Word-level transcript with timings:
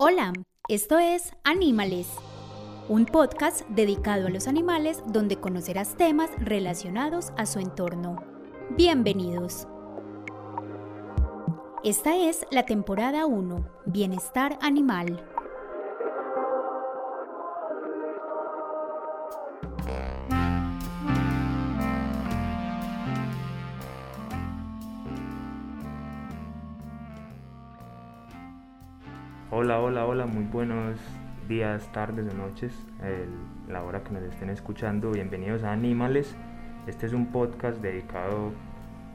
Hola, 0.00 0.32
esto 0.68 1.00
es 1.00 1.32
Anímales, 1.42 2.06
un 2.88 3.04
podcast 3.04 3.66
dedicado 3.68 4.28
a 4.28 4.30
los 4.30 4.46
animales 4.46 5.02
donde 5.08 5.40
conocerás 5.40 5.96
temas 5.96 6.30
relacionados 6.38 7.32
a 7.36 7.46
su 7.46 7.58
entorno. 7.58 8.22
Bienvenidos. 8.76 9.66
Esta 11.82 12.16
es 12.16 12.46
la 12.52 12.64
temporada 12.64 13.26
1, 13.26 13.68
Bienestar 13.86 14.56
Animal. 14.62 15.20
Hola, 29.88 30.04
hola, 30.04 30.26
muy 30.26 30.44
buenos 30.44 30.98
días, 31.48 31.90
tardes 31.92 32.30
o 32.30 32.36
noches, 32.36 32.74
la 33.70 33.82
hora 33.82 34.04
que 34.04 34.10
nos 34.10 34.22
estén 34.22 34.50
escuchando. 34.50 35.12
Bienvenidos 35.12 35.64
a 35.64 35.72
Animales. 35.72 36.36
Este 36.86 37.06
es 37.06 37.14
un 37.14 37.32
podcast 37.32 37.80
dedicado 37.80 38.52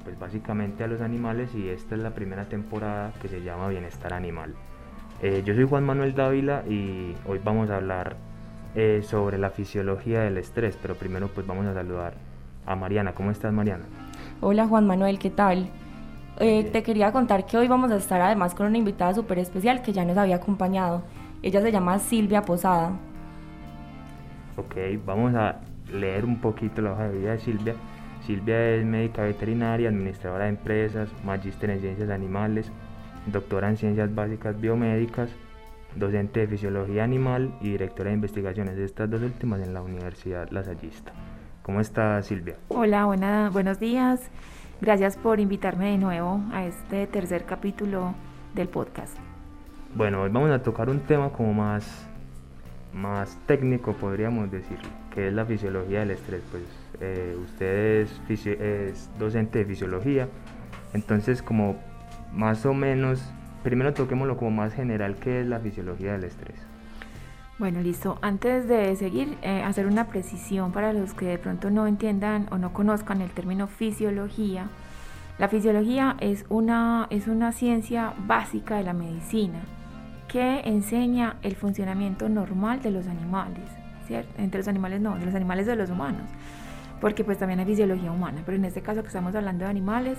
pues 0.04 0.18
básicamente 0.18 0.84
a 0.84 0.88
los 0.88 1.02
animales 1.02 1.54
y 1.54 1.70
esta 1.70 1.94
es 1.94 2.02
la 2.02 2.16
primera 2.16 2.46
temporada 2.46 3.14
que 3.22 3.28
se 3.28 3.44
llama 3.44 3.68
Bienestar 3.68 4.16
Animal. 4.16 4.56
Eh, 5.22 5.44
yo 5.46 5.54
soy 5.54 5.66
Juan 5.66 5.84
Manuel 5.84 6.16
Dávila 6.16 6.64
y 6.68 7.14
hoy 7.28 7.40
vamos 7.44 7.70
a 7.70 7.76
hablar 7.76 8.16
eh, 8.74 9.04
sobre 9.04 9.38
la 9.38 9.52
fisiología 9.52 10.22
del 10.22 10.40
estrés, 10.40 10.76
pero 10.82 10.96
primero 10.96 11.28
pues 11.28 11.46
vamos 11.46 11.68
a 11.68 11.76
saludar 11.76 12.16
a 12.66 12.76
Mariana. 12.76 13.14
¿Cómo 13.14 13.30
estás 13.30 13.54
Mariana? 13.54 13.86
Hola 14.42 14.68
Juan 14.68 14.88
Manuel, 14.88 15.20
¿qué 15.20 15.30
tal? 15.30 15.70
Eh, 16.40 16.64
te 16.72 16.82
quería 16.84 17.12
contar 17.12 17.46
que 17.46 17.58
hoy 17.58 17.68
vamos 17.68 17.92
a 17.92 17.98
estar 17.98 18.20
además 18.22 18.56
con 18.56 18.66
una 18.68 18.78
invitada 18.78 19.14
súper 19.14 19.40
especial 19.40 19.82
que 19.82 19.94
ya 19.94 20.04
nos 20.04 20.18
había 20.18 20.38
acompañado. 20.38 21.04
Ella 21.42 21.62
se 21.62 21.72
llama 21.72 22.00
Silvia 22.00 22.42
Posada. 22.42 22.92
Ok, 24.58 24.76
vamos 25.06 25.36
a 25.36 25.60
leer 25.92 26.26
un 26.26 26.40
poquito 26.40 26.82
la 26.82 26.94
hoja 26.94 27.10
de 27.10 27.18
vida 27.20 27.32
de 27.34 27.40
Silvia. 27.40 27.76
Silvia 28.26 28.76
es 28.76 28.86
médica 28.86 29.24
veterinaria, 29.24 29.90
administradora 29.90 30.46
de 30.46 30.52
empresas, 30.52 31.10
magíster 31.26 31.70
en 31.70 31.82
ciencias 31.82 32.10
animales, 32.10 32.72
doctora 33.28 33.70
en 33.70 33.78
ciencias 33.78 34.14
básicas 34.16 34.60
biomédicas, 34.60 35.30
docente 35.96 36.40
de 36.42 36.48
fisiología 36.48 37.04
animal 37.04 37.54
y 37.62 37.70
directora 37.72 38.10
de 38.10 38.16
investigaciones, 38.16 38.78
estas 38.78 39.10
dos 39.10 39.22
últimas 39.22 39.62
en 39.62 39.74
la 39.74 39.82
Universidad 39.82 40.50
Lasallista. 40.52 41.12
¿Cómo 41.64 41.80
está 41.82 42.22
Silvia? 42.24 42.56
Hola, 42.70 43.06
buena- 43.06 43.50
buenos 43.52 43.80
días. 43.80 44.30
Gracias 44.84 45.16
por 45.16 45.40
invitarme 45.40 45.92
de 45.92 45.98
nuevo 45.98 46.42
a 46.52 46.66
este 46.66 47.08
tercer 47.08 47.46
capítulo 47.46 48.16
del 48.54 48.68
podcast. 48.68 49.18
Bueno, 49.96 50.24
hoy 50.24 50.30
vamos 50.30 50.52
a 50.52 50.62
tocar 50.62 50.90
un 50.90 51.00
tema 51.00 51.30
como 51.30 51.54
más, 51.54 52.06
más 52.92 53.40
técnico, 53.46 53.94
podríamos 53.94 54.52
decir, 54.52 54.78
que 55.16 55.30
es 55.30 55.34
la 55.34 55.46
fisiología 55.46 56.00
del 56.00 56.12
estrés. 56.12 56.42
Pues 56.52 56.64
eh, 57.00 57.34
usted 57.42 58.10
es, 58.28 59.10
docente 59.18 59.60
de 59.60 59.66
fisiología, 59.66 60.28
entonces 60.94 61.42
como 61.42 61.78
más 62.34 62.66
o 62.66 62.74
menos, 62.74 63.24
primero 63.64 63.94
toquémoslo 63.94 64.36
como 64.36 64.52
más 64.52 64.74
general, 64.74 65.16
¿qué 65.16 65.40
es 65.40 65.48
la 65.48 65.62
fisiología 65.62 66.12
del 66.12 66.26
estrés? 66.26 66.58
Bueno, 67.60 67.82
listo. 67.82 68.18
Antes 68.22 68.68
de 68.68 68.96
seguir, 68.96 69.38
eh, 69.44 69.62
hacer 69.62 69.86
una 69.86 70.08
precisión 70.08 70.72
para 70.72 70.92
los 70.92 71.14
que 71.14 71.26
de 71.26 71.38
pronto 71.38 71.70
no 71.70 71.86
entiendan 71.86 72.48
o 72.52 72.58
no 72.58 72.74
conozcan 72.74 73.22
el 73.22 73.30
término 73.30 73.68
fisiología. 73.68 74.70
La 75.38 75.48
fisiología 75.50 76.18
es 76.20 76.46
una, 76.50 77.08
es 77.12 77.28
una 77.28 77.52
ciencia 77.52 78.14
básica 78.26 78.76
de 78.78 78.84
la 78.84 78.94
medicina 78.94 79.60
que 80.28 80.62
enseña 80.66 81.38
el 81.44 81.56
funcionamiento 81.56 82.28
normal 82.28 82.82
de 82.82 82.90
los 82.90 83.08
animales, 83.08 83.70
¿cierto? 84.08 84.34
Entre 84.42 84.60
los 84.60 84.68
animales 84.68 85.00
no, 85.00 85.18
de 85.20 85.26
los 85.26 85.36
animales 85.36 85.68
de 85.68 85.76
los 85.76 85.92
humanos, 85.92 86.28
porque 87.00 87.24
pues 87.24 87.38
también 87.38 87.60
hay 87.60 87.68
fisiología 87.68 88.12
humana, 88.12 88.42
pero 88.46 88.58
en 88.58 88.66
este 88.66 88.82
caso 88.82 89.02
que 89.02 89.08
estamos 89.08 89.36
hablando 89.36 89.66
de 89.66 89.70
animales, 89.70 90.18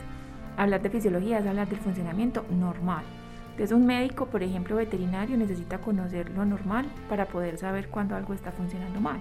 hablar 0.57 0.83
de 0.83 0.91
fisiología 0.91 1.41
es 1.41 1.47
hablar 1.47 1.69
del 1.69 1.81
funcionamiento 1.81 2.45
normal. 2.51 3.05
Entonces 3.55 3.73
un 3.73 3.87
médico, 3.87 4.27
por 4.27 4.43
ejemplo, 4.43 4.75
veterinario, 4.75 5.37
necesita 5.37 5.79
conocer 5.79 6.29
lo 6.31 6.45
normal 6.45 6.87
para 7.09 7.27
poder 7.27 7.57
saber 7.57 7.89
cuando 7.89 8.17
algo 8.17 8.35
está 8.35 8.51
funcionando 8.51 9.01
mal. 9.01 9.21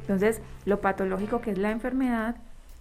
Entonces, 0.00 0.40
lo 0.64 0.80
patológico 0.80 1.42
que 1.42 1.50
es 1.50 1.58
la 1.58 1.70
enfermedad, 1.70 2.36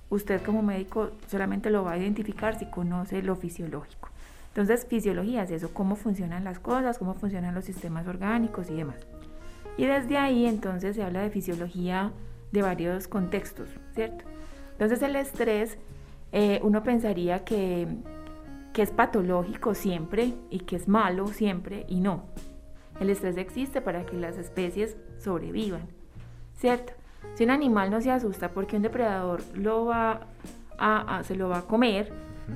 usted 0.10 0.42
como 0.42 0.62
médico 0.62 1.12
solamente 1.28 1.70
lo 1.70 1.84
va 1.84 1.94
a 1.94 1.98
identificar 1.98 2.58
si 2.58 2.68
conoce 2.68 3.22
lo 3.22 3.36
fisiológico. 3.36 4.10
Entonces, 4.50 4.86
fisiología 4.86 5.44
es 5.44 5.52
eso, 5.52 5.74
cómo 5.74 5.98
funcionan 5.98 6.46
las 6.46 6.60
cosas, 6.60 6.98
cómo 6.98 7.14
funcionan 7.14 7.54
los 7.54 7.66
sistemas 7.66 8.08
orgánicos 8.08 8.70
y 8.70 8.76
demás. 8.76 9.06
Y 9.76 9.86
desde 9.86 10.18
ahí 10.18 10.46
entonces 10.46 10.96
se 10.96 11.04
habla 11.04 11.22
de 11.22 11.30
fisiología 11.30 12.14
de 12.54 12.62
varios 12.62 13.10
contextos, 13.10 13.68
¿cierto? 13.94 14.24
Entonces 14.72 15.02
el 15.02 15.18
estrés, 15.18 15.78
eh, 16.32 16.62
uno 16.64 16.84
pensaría 16.84 17.44
que, 17.44 17.86
que 18.76 18.82
es 18.82 18.92
patológico 18.92 19.74
siempre 19.74 20.34
y 20.50 20.60
que 20.60 20.76
es 20.76 20.90
malo 20.90 21.28
siempre 21.28 21.86
y 21.88 22.02
no. 22.02 22.26
El 23.00 23.10
estrés 23.10 23.38
existe 23.38 23.80
para 23.82 24.06
que 24.06 24.18
las 24.18 24.38
especies 24.38 24.98
sobrevivan, 25.18 25.88
¿cierto? 26.56 26.92
Si 27.36 27.46
un 27.46 27.52
animal 27.52 27.90
no 27.90 28.02
se 28.02 28.12
asusta 28.12 28.50
porque 28.52 28.76
un 28.76 28.82
depredador 28.82 29.42
lo 29.56 29.86
va 29.86 30.28
a, 30.78 31.18
a- 31.20 31.24
se 31.24 31.36
lo 31.36 31.48
va 31.48 31.60
a 31.60 31.62
comer, 31.62 32.12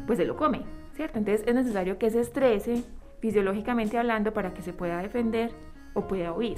pues 0.07 0.17
se 0.19 0.25
lo 0.25 0.35
come, 0.35 0.63
¿cierto? 0.93 1.17
Entonces 1.19 1.47
es 1.47 1.55
necesario 1.55 1.97
que 1.97 2.09
se 2.11 2.19
estrese 2.19 2.83
fisiológicamente 3.21 3.97
hablando 3.97 4.33
para 4.33 4.53
que 4.53 4.61
se 4.61 4.73
pueda 4.73 5.01
defender 5.01 5.51
o 5.93 6.05
pueda 6.05 6.33
huir. 6.33 6.57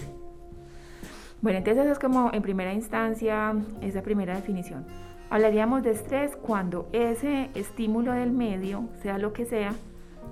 Bueno, 1.41 1.59
entonces 1.59 1.83
eso 1.83 1.93
es 1.93 1.99
como 1.99 2.31
en 2.33 2.41
primera 2.41 2.73
instancia 2.73 3.55
esa 3.81 4.01
primera 4.01 4.35
definición. 4.35 4.85
Hablaríamos 5.31 5.81
de 5.81 5.91
estrés 5.91 6.35
cuando 6.35 6.89
ese 6.91 7.51
estímulo 7.55 8.11
del 8.11 8.33
medio, 8.33 8.89
sea 9.01 9.17
lo 9.17 9.31
que 9.31 9.45
sea, 9.45 9.73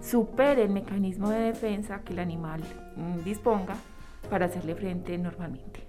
supere 0.01 0.63
el 0.63 0.71
mecanismo 0.71 1.29
de 1.29 1.39
defensa 1.39 2.01
que 2.03 2.11
el 2.11 2.19
animal 2.19 2.61
mm, 2.97 3.23
disponga 3.23 3.75
para 4.29 4.47
hacerle 4.47 4.75
frente 4.75 5.17
normalmente. 5.17 5.79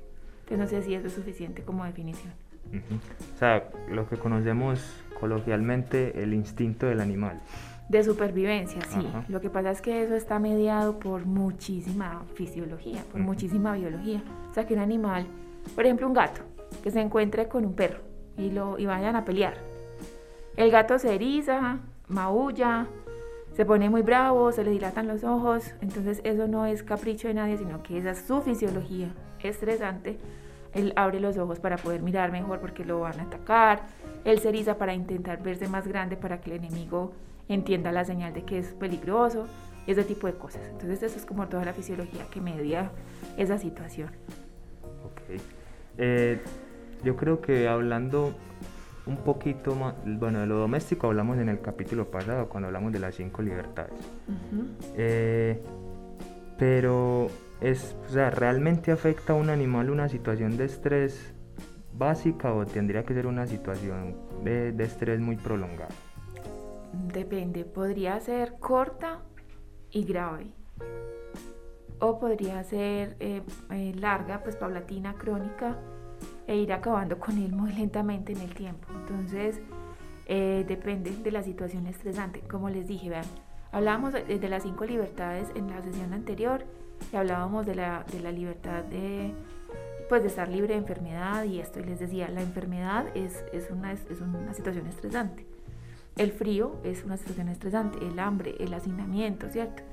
Entonces 0.43 0.59
no 0.59 0.67
sé 0.69 0.87
si 0.87 0.95
eso 0.95 1.09
es 1.09 1.13
suficiente 1.13 1.65
como 1.65 1.85
definición. 1.85 2.33
Ujú. 2.69 3.01
O 3.35 3.39
sea, 3.41 3.69
lo 3.91 4.09
que 4.09 4.17
conocemos 4.17 5.03
coloquialmente, 5.19 6.23
el 6.23 6.33
instinto 6.33 6.87
del 6.87 7.01
animal. 7.01 7.41
De 7.89 8.05
supervivencia, 8.05 8.81
sí. 8.83 9.05
Ajá. 9.09 9.25
Lo 9.29 9.41
que 9.41 9.51
pasa 9.51 9.73
es 9.73 9.83
que 9.83 10.05
eso 10.05 10.15
está 10.15 10.39
mediado 10.39 11.01
por 11.01 11.27
muchísima 11.27 12.23
fisiología, 12.35 13.03
por 13.11 13.21
Ujú. 13.21 13.31
muchísima 13.31 13.75
biología. 13.75 14.23
O 14.49 14.55
sea, 14.55 14.69
que 14.69 14.75
un 14.75 14.81
animal, 14.81 15.27
por 15.75 15.85
ejemplo, 15.85 16.07
un 16.07 16.15
gato, 16.15 16.43
que 16.81 16.93
se 16.93 17.01
encuentre 17.01 17.49
con 17.49 17.65
un 17.65 17.75
perro 17.75 18.10
y, 18.41 18.51
lo, 18.51 18.79
y 18.79 18.87
vayan 18.87 19.17
a 19.17 19.25
pelear. 19.25 19.55
El 20.57 20.71
gato 20.71 20.99
se 20.99 21.15
eriza, 21.15 21.79
maulla, 22.09 22.87
se 23.55 23.65
pone 23.65 23.91
muy 23.91 24.03
bravo, 24.03 24.53
se 24.53 24.65
le 24.65 24.71
dilatan 24.71 25.07
los 25.07 25.25
ojos. 25.25 25.65
Entonces, 25.81 26.21
eso 26.25 26.49
no 26.49 26.67
es 26.67 26.83
capricho 26.83 27.29
de 27.29 27.35
nadie, 27.35 27.59
sino 27.59 27.83
que 27.83 27.99
esa 27.99 28.11
es 28.11 28.23
su 28.23 28.41
fisiología 28.41 29.09
estresante. 29.43 30.19
Él 30.73 30.93
abre 30.97 31.21
los 31.21 31.37
ojos 31.37 31.59
para 31.59 31.77
poder 31.77 32.03
mirar 32.03 32.31
mejor 32.31 32.61
porque 32.61 32.85
lo 32.85 33.01
van 33.01 33.19
a 33.21 33.25
atacar. 33.25 33.83
Él 34.25 34.39
se 34.39 34.51
eriza 34.51 34.79
para 34.79 34.95
intentar 34.95 35.43
verse 35.43 35.69
más 35.69 35.87
grande 35.87 36.17
para 36.17 36.41
que 36.41 36.51
el 36.51 36.57
enemigo 36.59 37.13
entienda 37.49 37.91
la 37.91 38.05
señal 38.05 38.33
de 38.33 38.45
que 38.45 38.59
es 38.59 38.69
peligroso, 38.75 39.47
ese 39.87 40.05
tipo 40.05 40.27
de 40.27 40.35
cosas. 40.35 40.63
Entonces 40.69 41.03
eso 41.03 41.19
es 41.19 41.27
como 41.27 41.49
toda 41.49 41.65
la 41.65 41.73
fisiología 41.73 42.27
que 42.31 42.41
media 42.41 42.93
esa 43.37 43.59
situación. 43.59 44.11
Ok. 45.05 45.41
Eh, 45.99 46.41
yo 47.03 47.17
creo 47.17 47.41
que 47.41 47.69
hablando 47.69 48.35
un 49.07 49.17
poquito 49.19 49.75
más, 49.75 49.95
bueno, 50.05 50.41
de 50.41 50.47
lo 50.47 50.57
doméstico 50.57 51.09
hablamos 51.09 51.39
en 51.39 51.49
el 51.49 51.61
capítulo 51.61 52.11
pasado, 52.11 52.49
cuando 52.49 52.69
hablamos 52.69 52.93
de 52.93 52.99
las 52.99 53.15
cinco 53.15 53.43
libertades. 53.43 53.99
Eh, 54.97 55.61
pero 56.59 57.29
es, 57.61 57.97
o 58.07 58.11
sea, 58.11 58.31
¿realmente 58.31 58.93
afecta 58.93 59.33
a 59.33 59.37
un 59.37 59.51
animal 59.51 59.91
una 59.91 60.09
situación 60.09 60.57
de 60.57 60.67
estrés 60.67 61.35
básica 61.93 62.53
o 62.53 62.67
tendría 62.67 63.05
que 63.05 63.15
ser 63.15 63.27
una 63.27 63.47
situación 63.47 64.17
de, 64.45 64.73
de 64.73 64.85
estrés 64.85 65.21
muy 65.21 65.37
prolongada? 65.37 65.89
Depende, 66.93 67.65
podría 67.65 68.19
ser 68.21 68.55
corta 68.59 69.21
y 69.91 70.05
grave. 70.05 70.53
O 71.99 72.19
podría 72.19 72.63
ser 72.65 73.17
eh, 73.21 73.43
eh, 73.71 73.93
larga, 73.95 74.43
pues 74.43 74.57
paulatina, 74.57 75.15
crónica, 75.15 75.79
e 76.51 76.57
ir 76.57 76.73
acabando 76.73 77.17
con 77.21 77.39
él 77.39 77.53
muy 77.53 77.73
lentamente 77.73 78.33
en 78.33 78.41
el 78.41 78.53
tiempo. 78.53 78.89
Entonces, 78.93 79.61
eh, 80.27 80.65
depende 80.67 81.13
de 81.13 81.31
la 81.31 81.45
situación 81.45 81.87
estresante. 81.87 82.41
Como 82.41 82.69
les 82.69 82.89
dije, 82.89 83.09
vean, 83.09 83.25
hablábamos 83.71 84.15
de, 84.15 84.49
las 84.49 84.65
cinco 84.65 84.85
libertades 84.85 85.47
en 85.55 85.71
la 85.71 85.81
sesión 85.81 86.13
anterior 86.13 86.65
y 87.13 87.17
hablábamos 87.17 87.67
de 87.67 87.77
la, 87.77 88.05
de 88.11 88.19
la 88.19 88.33
libertad 88.33 88.83
de, 88.83 89.33
pues, 90.09 90.23
de 90.23 90.29
estar 90.29 90.49
libre 90.49 90.73
de 90.73 90.81
enfermedad 90.81 91.45
y 91.45 91.61
esto. 91.61 91.79
Y 91.79 91.85
les 91.85 92.01
decía, 92.01 92.29
la 92.29 92.43
enfermedad 92.43 93.07
es, 93.15 93.45
es, 93.53 93.71
una, 93.71 93.93
es 93.93 94.21
una 94.21 94.53
situación 94.53 94.89
estresante. 94.89 95.47
El 96.17 96.33
frío 96.33 96.81
es 96.83 97.05
una 97.05 97.17
situación 97.17 97.49
estresante, 97.49 98.05
el 98.05 98.19
hambre, 98.19 98.57
el 98.59 98.75
hacinamiento, 98.75 99.49
¿cierto? 99.51 99.85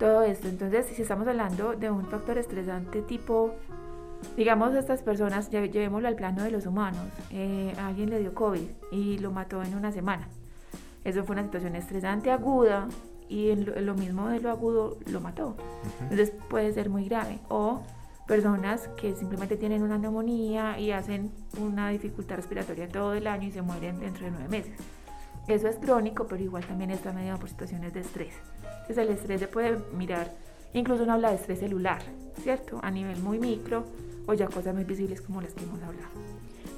todo 0.00 0.22
esto. 0.22 0.48
Entonces, 0.48 0.86
si 0.86 1.02
estamos 1.02 1.28
hablando 1.28 1.74
de 1.74 1.90
un 1.90 2.06
factor 2.06 2.38
estresante 2.38 3.02
tipo, 3.02 3.54
digamos, 4.36 4.74
estas 4.74 5.02
personas, 5.02 5.50
llevémoslo 5.50 6.08
al 6.08 6.16
plano 6.16 6.42
de 6.42 6.50
los 6.50 6.66
humanos, 6.66 7.06
eh, 7.30 7.74
alguien 7.78 8.10
le 8.10 8.20
dio 8.20 8.34
COVID 8.34 8.68
y 8.92 9.18
lo 9.18 9.30
mató 9.30 9.62
en 9.62 9.74
una 9.74 9.92
semana. 9.92 10.28
Eso 11.04 11.24
fue 11.24 11.34
una 11.34 11.44
situación 11.44 11.76
estresante 11.76 12.30
aguda 12.30 12.88
y 13.28 13.50
en 13.50 13.86
lo, 13.86 13.94
mismo 13.94 14.28
de 14.28 14.40
lo 14.40 14.50
agudo 14.50 14.98
lo 15.06 15.20
mató. 15.20 15.56
Entonces 16.02 16.32
puede 16.48 16.72
ser 16.72 16.90
muy 16.90 17.06
grave. 17.06 17.38
O 17.48 17.82
personas 18.26 18.88
que 18.96 19.14
simplemente 19.16 19.56
tienen 19.56 19.82
una 19.82 19.98
neumonía 19.98 20.78
y 20.78 20.92
hacen 20.92 21.32
una 21.58 21.88
dificultad 21.88 22.36
respiratoria 22.36 22.88
todo 22.88 23.14
el 23.14 23.26
año 23.26 23.48
y 23.48 23.52
se 23.52 23.62
mueren 23.62 23.98
dentro 23.98 24.24
de 24.24 24.30
nueve 24.30 24.48
meses. 24.48 24.74
Eso 25.48 25.68
es 25.68 25.76
crónico, 25.76 26.26
pero 26.28 26.42
igual 26.42 26.64
también 26.64 26.90
está 26.90 27.12
mediado 27.12 27.38
por 27.38 27.48
situaciones 27.48 27.92
de 27.92 28.00
estrés. 28.00 28.34
Entonces 28.82 28.98
el 28.98 29.08
estrés 29.10 29.40
se 29.40 29.48
puede 29.48 29.78
mirar, 29.96 30.32
incluso 30.74 31.02
uno 31.02 31.14
habla 31.14 31.30
de 31.30 31.36
estrés 31.36 31.60
celular, 31.60 32.02
¿cierto? 32.42 32.78
A 32.82 32.90
nivel 32.90 33.20
muy 33.20 33.38
micro 33.38 33.84
o 34.30 34.34
ya 34.34 34.46
cosas 34.46 34.74
muy 34.74 34.84
visibles 34.84 35.20
como 35.20 35.40
las 35.40 35.52
que 35.52 35.64
hemos 35.64 35.82
hablado. 35.82 36.08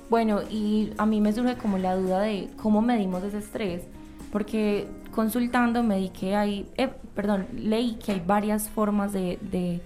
Bueno, 0.08 0.40
y 0.50 0.92
a 0.98 1.06
mí 1.06 1.20
me 1.20 1.32
surge 1.32 1.56
como 1.56 1.78
la 1.78 1.96
duda 1.96 2.20
de 2.20 2.50
cómo 2.60 2.82
medimos 2.82 3.22
ese 3.22 3.38
estrés, 3.38 3.84
porque 4.30 4.86
consultando 5.14 5.82
me 5.82 5.98
di 5.98 6.08
que 6.08 6.34
hay, 6.34 6.68
eh, 6.76 6.90
perdón, 7.14 7.46
leí 7.54 7.94
que 7.94 8.12
hay 8.12 8.22
varias 8.26 8.68
formas 8.68 9.12
de, 9.12 9.38
de, 9.40 9.80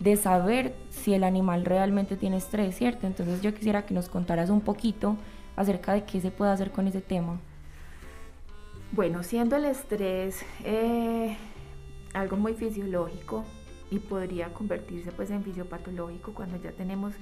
de 0.00 0.16
saber 0.16 0.74
si 0.90 1.14
el 1.14 1.24
animal 1.24 1.64
realmente 1.64 2.16
tiene 2.16 2.36
estrés, 2.36 2.76
¿cierto? 2.76 3.06
Entonces 3.06 3.42
yo 3.42 3.52
quisiera 3.54 3.84
que 3.84 3.94
nos 3.94 4.08
contaras 4.08 4.50
un 4.50 4.60
poquito 4.60 5.16
acerca 5.56 5.92
de 5.92 6.04
qué 6.04 6.20
se 6.20 6.30
puede 6.30 6.52
hacer 6.52 6.70
con 6.70 6.86
ese 6.86 7.00
tema. 7.00 7.40
Bueno, 8.92 9.22
siendo 9.22 9.56
el 9.56 9.64
estrés 9.64 10.44
eh, 10.64 11.36
algo 12.14 12.36
muy 12.36 12.54
fisiológico 12.54 13.44
y 13.92 13.98
podría 13.98 14.54
convertirse 14.54 15.12
pues 15.12 15.30
en 15.30 15.44
fisiopatológico 15.44 16.32
cuando 16.32 16.56
ya 16.56 16.72
tenemos 16.72 17.12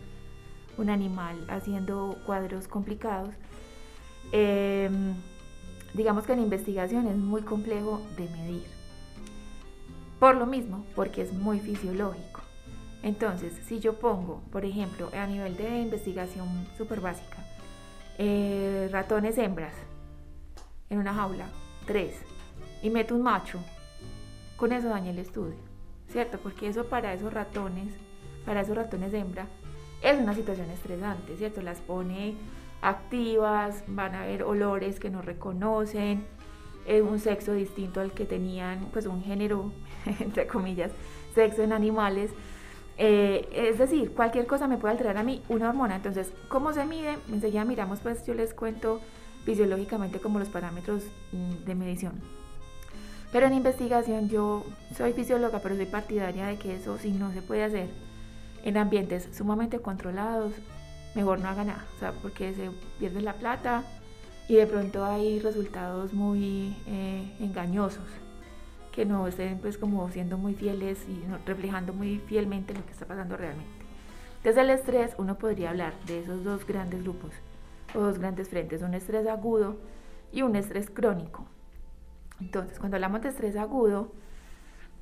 un 0.78 0.88
animal 0.88 1.36
haciendo 1.48 2.16
cuadros 2.24 2.68
complicados, 2.68 3.34
em, 4.30 5.16
digamos 5.92 6.24
que 6.26 6.32
en 6.32 6.38
investigación 6.38 7.08
es 7.08 7.16
muy 7.16 7.42
complejo 7.42 8.00
de 8.16 8.28
medir. 8.30 8.66
Por 10.20 10.36
lo 10.36 10.46
mismo, 10.46 10.86
porque 10.94 11.22
es 11.22 11.32
muy 11.32 11.58
fisiológico. 11.58 12.40
Entonces, 13.02 13.52
si 13.66 13.80
yo 13.80 13.94
pongo, 13.94 14.40
por 14.52 14.64
ejemplo, 14.64 15.10
a 15.12 15.26
nivel 15.26 15.56
de 15.56 15.80
investigación 15.80 16.68
súper 16.78 17.00
básica, 17.00 17.38
eh, 18.16 18.88
ratones 18.92 19.38
hembras, 19.38 19.74
en 20.88 20.98
una 20.98 21.14
jaula, 21.14 21.48
tres, 21.84 22.14
y 22.80 22.90
meto 22.90 23.16
un 23.16 23.22
macho, 23.22 23.58
con 24.56 24.72
eso 24.72 24.88
dañé 24.88 25.10
el 25.10 25.18
estudio, 25.18 25.69
¿cierto? 26.10 26.38
Porque 26.38 26.68
eso 26.68 26.86
para 26.86 27.14
esos 27.14 27.32
ratones, 27.32 27.94
para 28.44 28.60
esos 28.60 28.76
ratones 28.76 29.14
hembra, 29.14 29.46
es 30.02 30.18
una 30.18 30.34
situación 30.34 30.70
estresante, 30.70 31.36
¿cierto? 31.36 31.62
Las 31.62 31.80
pone 31.80 32.34
activas, 32.82 33.84
van 33.86 34.14
a 34.14 34.22
haber 34.22 34.42
olores 34.42 34.98
que 34.98 35.10
no 35.10 35.22
reconocen, 35.22 36.24
es 36.86 37.02
un 37.02 37.18
sexo 37.18 37.52
distinto 37.52 38.00
al 38.00 38.12
que 38.12 38.24
tenían, 38.24 38.86
pues 38.92 39.06
un 39.06 39.22
género, 39.22 39.72
entre 40.20 40.46
comillas, 40.46 40.90
sexo 41.34 41.62
en 41.62 41.72
animales. 41.72 42.30
Eh, 42.96 43.48
es 43.52 43.78
decir, 43.78 44.12
cualquier 44.12 44.46
cosa 44.46 44.66
me 44.66 44.76
puede 44.76 44.92
alterar 44.92 45.16
a 45.16 45.22
mí 45.22 45.42
una 45.48 45.68
hormona. 45.68 45.96
Entonces, 45.96 46.32
¿cómo 46.48 46.72
se 46.72 46.84
mide? 46.84 47.18
Enseguida 47.30 47.64
miramos, 47.64 48.00
pues 48.00 48.26
yo 48.26 48.34
les 48.34 48.54
cuento 48.54 49.00
fisiológicamente 49.44 50.20
como 50.20 50.38
los 50.38 50.48
parámetros 50.48 51.04
mm, 51.32 51.64
de 51.64 51.74
medición. 51.74 52.39
Pero 53.32 53.46
en 53.46 53.54
investigación 53.54 54.28
yo 54.28 54.64
soy 54.96 55.12
fisióloga, 55.12 55.60
pero 55.60 55.76
soy 55.76 55.86
partidaria 55.86 56.46
de 56.46 56.56
que 56.56 56.74
eso 56.74 56.98
si 56.98 57.12
no 57.12 57.32
se 57.32 57.42
puede 57.42 57.64
hacer 57.64 57.88
en 58.64 58.76
ambientes 58.76 59.28
sumamente 59.32 59.78
controlados, 59.78 60.52
mejor 61.14 61.38
no 61.38 61.48
haga 61.48 61.64
nada, 61.64 61.86
o 61.96 61.98
sea, 61.98 62.12
porque 62.12 62.52
se 62.54 62.70
pierde 62.98 63.20
la 63.20 63.34
plata 63.34 63.84
y 64.48 64.56
de 64.56 64.66
pronto 64.66 65.04
hay 65.04 65.38
resultados 65.38 66.12
muy 66.12 66.76
eh, 66.86 67.36
engañosos 67.40 68.06
que 68.92 69.04
no 69.04 69.26
estén 69.28 69.58
pues 69.58 69.78
como 69.78 70.10
siendo 70.10 70.36
muy 70.36 70.54
fieles 70.54 70.98
y 71.08 71.22
reflejando 71.46 71.92
muy 71.92 72.18
fielmente 72.26 72.74
lo 72.74 72.84
que 72.84 72.92
está 72.92 73.06
pasando 73.06 73.36
realmente. 73.36 73.70
Desde 74.42 74.62
el 74.62 74.70
estrés 74.70 75.14
uno 75.18 75.38
podría 75.38 75.70
hablar 75.70 75.94
de 76.06 76.20
esos 76.20 76.42
dos 76.42 76.66
grandes 76.66 77.02
grupos 77.02 77.30
o 77.94 78.00
dos 78.00 78.18
grandes 78.18 78.48
frentes, 78.48 78.82
un 78.82 78.94
estrés 78.94 79.26
agudo 79.28 79.76
y 80.32 80.42
un 80.42 80.56
estrés 80.56 80.90
crónico. 80.90 81.46
Entonces, 82.40 82.78
cuando 82.78 82.96
hablamos 82.96 83.22
de 83.22 83.28
estrés 83.28 83.56
agudo, 83.56 84.12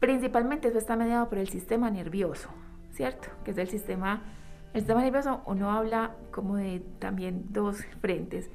principalmente 0.00 0.69
eso 0.69 0.79
está 0.79 0.96
mediado 0.96 1.29
por 1.29 1.38
el 1.38 1.49
sistema 1.49 1.90
nervioso, 1.90 2.49
¿cierto? 2.90 3.29
Que 3.44 3.52
es 3.52 3.58
el 3.58 3.69
sistema, 3.69 4.23
el 4.75 4.81
sistema 4.81 5.02
nervioso, 5.02 5.43
uno 5.46 5.70
habla 5.70 6.17
como 6.31 6.56
de 6.56 6.81
también 6.99 7.46
dos 7.50 7.85
frentes, 8.00 8.50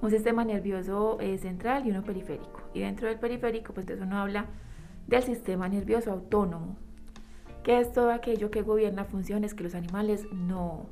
un 0.00 0.10
sistema 0.10 0.44
nervioso 0.44 1.18
eh, 1.20 1.38
central 1.38 1.86
y 1.86 1.90
uno 1.90 2.02
periférico. 2.02 2.62
Y 2.74 2.80
dentro 2.80 3.08
del 3.08 3.18
periférico, 3.18 3.72
pues 3.72 3.84
entonces 3.84 4.06
uno 4.06 4.18
habla 4.18 4.46
del 5.06 5.22
sistema 5.22 5.68
nervioso 5.68 6.12
autónomo, 6.12 6.76
que 7.64 7.80
es 7.80 7.92
todo 7.92 8.12
aquello 8.12 8.50
que 8.50 8.62
gobierna 8.62 9.04
funciones 9.04 9.54
que 9.54 9.64
los 9.64 9.74
animales 9.74 10.26
no 10.32 10.86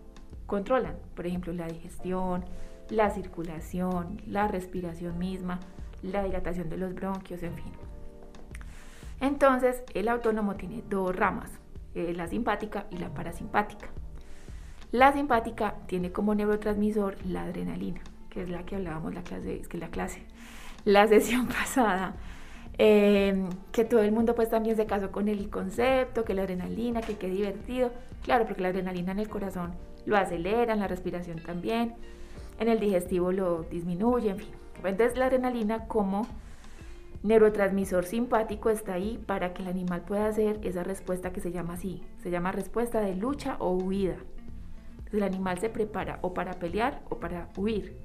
controlan, 0.46 0.96
por 1.14 1.26
ejemplo, 1.26 1.52
la 1.52 1.66
digestión, 1.66 2.44
la 2.88 3.10
circulación, 3.10 4.22
la 4.26 4.48
respiración 4.48 5.18
misma, 5.18 5.60
la 6.02 6.24
dilatación 6.24 6.68
de 6.68 6.76
los 6.76 6.94
bronquios, 6.94 7.42
en 7.42 7.54
fin. 7.54 7.72
Entonces, 9.20 9.82
el 9.94 10.08
autónomo 10.08 10.56
tiene 10.56 10.82
dos 10.88 11.14
ramas, 11.14 11.50
eh, 11.94 12.12
la 12.14 12.28
simpática 12.28 12.86
y 12.90 12.98
la 12.98 13.14
parasimpática. 13.14 13.88
La 14.92 15.12
simpática 15.12 15.74
tiene 15.86 16.12
como 16.12 16.34
neurotransmisor 16.34 17.16
la 17.26 17.44
adrenalina, 17.44 18.00
que 18.30 18.42
es 18.42 18.50
la 18.50 18.64
que 18.64 18.76
hablábamos 18.76 19.14
la 19.14 19.22
clase, 19.22 19.60
es 19.60 19.68
que 19.68 19.78
la 19.78 19.88
clase, 19.88 20.22
la 20.84 21.06
sesión 21.06 21.46
pasada, 21.48 22.14
em, 22.78 23.48
que 23.72 23.84
todo 23.84 24.02
el 24.02 24.12
mundo 24.12 24.34
pues 24.34 24.50
también 24.50 24.76
se 24.76 24.86
casó 24.86 25.10
con 25.10 25.28
el 25.28 25.48
concepto, 25.48 26.24
que 26.24 26.34
la 26.34 26.42
adrenalina, 26.42 27.00
que 27.00 27.16
qué 27.16 27.28
divertido, 27.28 27.90
claro, 28.22 28.44
porque 28.46 28.62
la 28.62 28.68
adrenalina 28.68 29.12
en 29.12 29.18
el 29.18 29.28
corazón 29.28 29.74
lo 30.04 30.16
acelera, 30.16 30.76
la 30.76 30.86
respiración 30.86 31.38
también, 31.40 31.94
en 32.60 32.68
el 32.68 32.78
digestivo 32.78 33.32
lo 33.32 33.62
disminuye, 33.64 34.30
en 34.30 34.38
fin. 34.38 34.65
Entonces 34.84 35.16
la 35.16 35.26
adrenalina 35.26 35.86
como 35.86 36.26
neurotransmisor 37.22 38.04
simpático 38.04 38.70
está 38.70 38.94
ahí 38.94 39.18
para 39.26 39.52
que 39.52 39.62
el 39.62 39.68
animal 39.68 40.02
pueda 40.02 40.26
hacer 40.26 40.60
esa 40.62 40.82
respuesta 40.82 41.32
que 41.32 41.40
se 41.40 41.50
llama 41.50 41.74
así, 41.74 42.02
se 42.22 42.30
llama 42.30 42.52
respuesta 42.52 43.00
de 43.00 43.14
lucha 43.14 43.56
o 43.58 43.72
huida. 43.72 44.16
Entonces 44.98 45.14
el 45.14 45.22
animal 45.22 45.58
se 45.58 45.68
prepara 45.68 46.18
o 46.22 46.34
para 46.34 46.54
pelear 46.54 47.02
o 47.08 47.18
para 47.18 47.48
huir. 47.56 47.96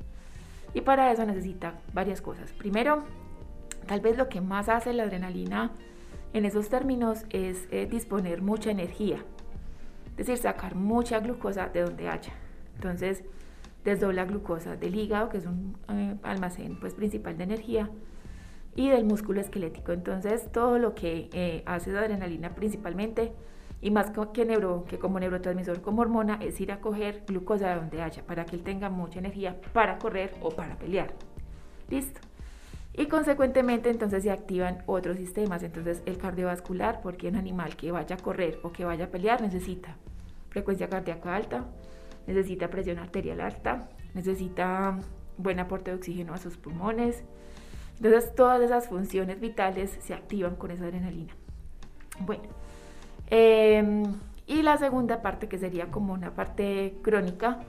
Y 0.74 0.81
para 0.81 1.12
eso 1.12 1.25
necesita 1.25 1.75
varias 1.93 2.22
cosas. 2.22 2.51
Primero, 2.53 3.03
tal 3.88 4.01
vez 4.01 4.17
lo 4.17 4.29
que 4.29 4.41
más 4.41 4.69
hace 4.69 4.93
la 4.93 5.03
adrenalina 5.03 5.72
en 6.34 6.45
esos 6.45 6.69
términos 6.69 7.25
es 7.29 7.67
eh, 7.72 7.86
disponer 7.86 8.41
mucha 8.41 8.72
energía, 8.72 9.17
es 10.12 10.27
decir, 10.27 10.38
sacar 10.38 10.75
mucha 10.75 11.19
glucosa 11.19 11.67
de 11.67 11.81
donde 11.81 12.07
haya. 12.07 12.34
Entonces, 12.75 13.24
desdobla 13.83 14.25
glucosa 14.25 14.75
del 14.75 14.95
hígado, 14.95 15.29
que 15.29 15.38
es 15.38 15.45
un 15.45 15.77
eh, 15.89 16.15
almacén 16.23 16.79
pues, 16.79 16.93
principal 16.93 17.38
de 17.38 17.43
energía, 17.43 17.89
y 18.75 18.89
del 18.89 19.03
músculo 19.05 19.41
esquelético. 19.41 19.91
Entonces, 19.91 20.51
todo 20.51 20.79
lo 20.79 20.95
que 20.95 21.29
eh, 21.33 21.63
hace 21.65 21.91
la 21.91 22.01
adrenalina 22.01 22.55
principalmente, 22.55 23.33
y 23.81 23.91
más 23.91 24.11
que, 24.33 24.45
neuro, 24.45 24.85
que 24.88 25.00
como 25.00 25.19
neurotransmisor, 25.19 25.81
como 25.81 26.01
hormona, 26.01 26.38
es 26.41 26.61
ir 26.61 26.71
a 26.71 26.79
coger 26.79 27.23
glucosa 27.27 27.69
de 27.69 27.75
donde 27.75 28.01
haya, 28.01 28.23
para 28.25 28.45
que 28.45 28.55
él 28.55 28.63
tenga 28.63 28.89
mucha 28.89 29.19
energía 29.19 29.59
para 29.73 29.97
correr 29.97 30.33
o 30.41 30.51
para 30.51 30.77
pelear. 30.77 31.13
Listo. 31.89 32.21
Y 32.93 33.05
consecuentemente 33.05 33.89
entonces 33.89 34.23
se 34.23 34.31
activan 34.31 34.83
otros 34.85 35.17
sistemas. 35.17 35.63
Entonces 35.63 36.03
el 36.05 36.17
cardiovascular, 36.17 37.01
porque 37.01 37.27
un 37.27 37.38
animal 37.38 37.75
que 37.75 37.91
vaya 37.91 38.15
a 38.15 38.19
correr 38.19 38.59
o 38.63 38.71
que 38.71 38.85
vaya 38.85 39.05
a 39.05 39.07
pelear 39.07 39.41
necesita 39.41 39.95
frecuencia 40.50 40.89
cardíaca 40.89 41.35
alta, 41.35 41.65
necesita 42.27 42.69
presión 42.69 42.99
arterial 42.99 43.41
alta, 43.41 43.89
necesita 44.13 44.99
buen 45.37 45.59
aporte 45.59 45.91
de 45.91 45.97
oxígeno 45.97 46.33
a 46.33 46.37
sus 46.37 46.57
pulmones. 46.57 47.23
Entonces 47.97 48.33
todas 48.35 48.61
esas 48.61 48.87
funciones 48.87 49.39
vitales 49.39 49.95
se 49.99 50.13
activan 50.13 50.55
con 50.55 50.71
esa 50.71 50.85
adrenalina. 50.85 51.33
Bueno, 52.19 52.43
em, 53.29 54.03
y 54.47 54.61
la 54.63 54.77
segunda 54.77 55.21
parte 55.21 55.47
que 55.47 55.57
sería 55.57 55.91
como 55.91 56.13
una 56.13 56.31
parte 56.31 56.95
crónica, 57.01 57.59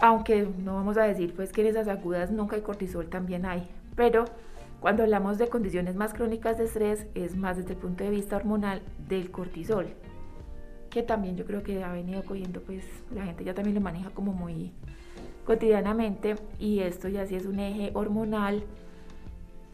aunque 0.00 0.48
no 0.58 0.74
vamos 0.74 0.96
a 0.98 1.04
decir 1.04 1.34
pues 1.34 1.52
que 1.52 1.62
en 1.62 1.68
esas 1.68 1.88
agudas 1.88 2.30
nunca 2.30 2.56
hay 2.56 2.62
cortisol, 2.62 3.08
también 3.08 3.46
hay, 3.46 3.68
pero 3.94 4.24
cuando 4.80 5.02
hablamos 5.02 5.38
de 5.38 5.48
condiciones 5.48 5.94
más 5.96 6.12
crónicas 6.12 6.58
de 6.58 6.64
estrés 6.64 7.06
es 7.14 7.36
más 7.36 7.56
desde 7.56 7.72
el 7.72 7.78
punto 7.78 8.04
de 8.04 8.10
vista 8.10 8.36
hormonal 8.36 8.82
del 9.08 9.30
cortisol 9.30 9.94
que 10.94 11.02
también 11.02 11.36
yo 11.36 11.44
creo 11.44 11.64
que 11.64 11.82
ha 11.82 11.90
venido 11.90 12.22
cogiendo, 12.22 12.60
pues 12.60 12.84
la 13.12 13.24
gente 13.24 13.42
ya 13.42 13.52
también 13.52 13.74
lo 13.74 13.80
maneja 13.80 14.10
como 14.10 14.32
muy 14.32 14.70
cotidianamente 15.44 16.36
y 16.60 16.78
esto 16.78 17.08
ya 17.08 17.26
si 17.26 17.34
es 17.34 17.46
un 17.46 17.58
eje 17.58 17.90
hormonal, 17.94 18.62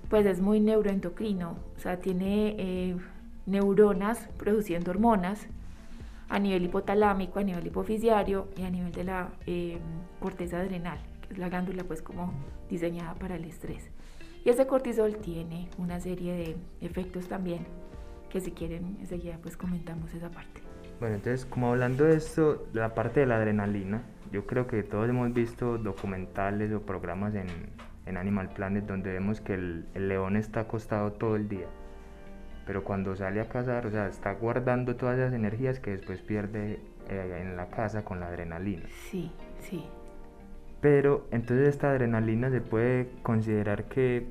pues 0.09 0.25
es 0.25 0.41
muy 0.41 0.61
neuroendocrino, 0.61 1.59
o 1.77 1.79
sea, 1.79 2.01
tiene 2.01 2.57
eh, 2.59 2.97
neuronas 3.45 4.31
produciendo 4.39 4.93
hormonas 4.93 5.47
a 6.31 6.39
nivel 6.39 6.65
hipotalámico, 6.65 7.39
a 7.39 7.43
nivel 7.43 7.67
hipofisiario 7.67 8.49
y 8.57 8.63
a 8.63 8.71
nivel 8.71 8.93
de 8.93 9.05
la 9.05 9.29
eh, 9.47 9.77
corteza 10.21 10.59
adrenal, 10.59 11.01
que 11.21 11.35
es 11.35 11.39
la 11.39 11.51
glándula 11.51 11.85
pues 11.85 12.01
como 12.01 12.33
diseñada 12.71 13.13
para 13.13 13.37
el 13.37 13.45
estrés. 13.45 13.91
Y 14.43 14.49
ese 14.49 14.67
cortisol 14.67 15.19
tiene 15.19 15.69
una 15.77 16.01
serie 16.01 16.33
de 16.33 16.57
efectos 16.81 17.29
también 17.29 17.67
que 18.31 18.41
si 18.41 18.53
quieren 18.53 18.97
enseguida 19.01 19.37
pues 19.43 19.59
comentamos 19.59 20.15
esa 20.15 20.31
parte. 20.31 20.70
Bueno, 21.01 21.17
entonces 21.17 21.47
como 21.47 21.71
hablando 21.71 22.05
de 22.05 22.17
esto, 22.17 22.67
la 22.75 22.95
parte 22.95 23.21
de 23.21 23.27
la 23.27 23.37
adrenalina, 23.37 24.03
yo 24.31 24.47
creo 24.47 24.67
que 24.67 24.83
todos 24.83 25.09
hemos 25.09 25.33
visto 25.33 25.79
documentales 25.79 26.73
o 26.73 26.83
programas 26.83 27.35
en, 27.35 27.49
en 28.05 28.17
Animal 28.19 28.51
Planet 28.51 28.85
donde 28.85 29.11
vemos 29.11 29.41
que 29.41 29.55
el, 29.55 29.87
el, 29.95 30.09
león 30.09 30.37
está 30.37 30.61
acostado 30.61 31.13
todo 31.13 31.37
el 31.37 31.49
día. 31.49 31.67
Pero 32.67 32.85
cuando 32.85 33.17
sale 33.17 33.41
a 33.41 33.49
cazar, 33.49 33.87
o 33.87 33.91
sea, 33.91 34.09
está 34.09 34.33
guardando 34.35 34.95
todas 34.97 35.19
esas 35.19 35.33
energías 35.33 35.81
que 35.81 35.93
después 35.93 36.21
pierde 36.21 36.81
eh, 37.09 37.39
en 37.41 37.57
la 37.57 37.71
casa 37.71 38.05
con 38.05 38.21
la 38.21 38.29
adrenalina. 38.29 38.85
Sí, 39.11 39.33
sí. 39.61 39.87
Pero 40.81 41.27
entonces 41.31 41.69
esta 41.69 41.91
adrenalina 41.91 42.51
se 42.51 42.61
puede 42.61 43.09
considerar 43.23 43.87
que, 43.87 44.29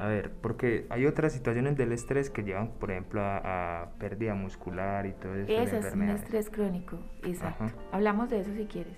a 0.00 0.06
ver, 0.06 0.32
porque 0.40 0.86
hay 0.88 1.06
otras 1.06 1.32
situaciones 1.32 1.76
del 1.76 1.92
estrés 1.92 2.30
que 2.30 2.42
llevan, 2.42 2.70
por 2.80 2.90
ejemplo, 2.90 3.20
a, 3.20 3.82
a 3.82 3.90
pérdida 3.98 4.34
muscular 4.34 5.06
y 5.06 5.12
todo 5.12 5.34
eso. 5.34 5.52
Ese 5.52 5.78
es 5.78 5.94
un 5.94 6.08
estrés 6.08 6.48
crónico, 6.48 6.98
exacto. 7.22 7.64
Ajá. 7.64 7.74
Hablamos 7.92 8.30
de 8.30 8.40
eso 8.40 8.50
si 8.56 8.64
quieres. 8.64 8.96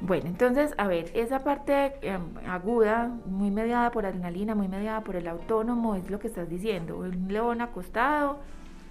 Bueno, 0.00 0.26
entonces, 0.28 0.74
a 0.78 0.86
ver, 0.86 1.10
esa 1.14 1.40
parte 1.40 1.94
eh, 2.02 2.18
aguda, 2.46 3.08
muy 3.26 3.50
mediada 3.50 3.90
por 3.90 4.06
adrenalina, 4.06 4.54
muy 4.54 4.68
mediada 4.68 5.02
por 5.02 5.16
el 5.16 5.26
autónomo, 5.26 5.96
es 5.96 6.08
lo 6.10 6.18
que 6.18 6.28
estás 6.28 6.48
diciendo. 6.48 6.98
Un 6.98 7.32
león 7.32 7.60
acostado 7.60 8.38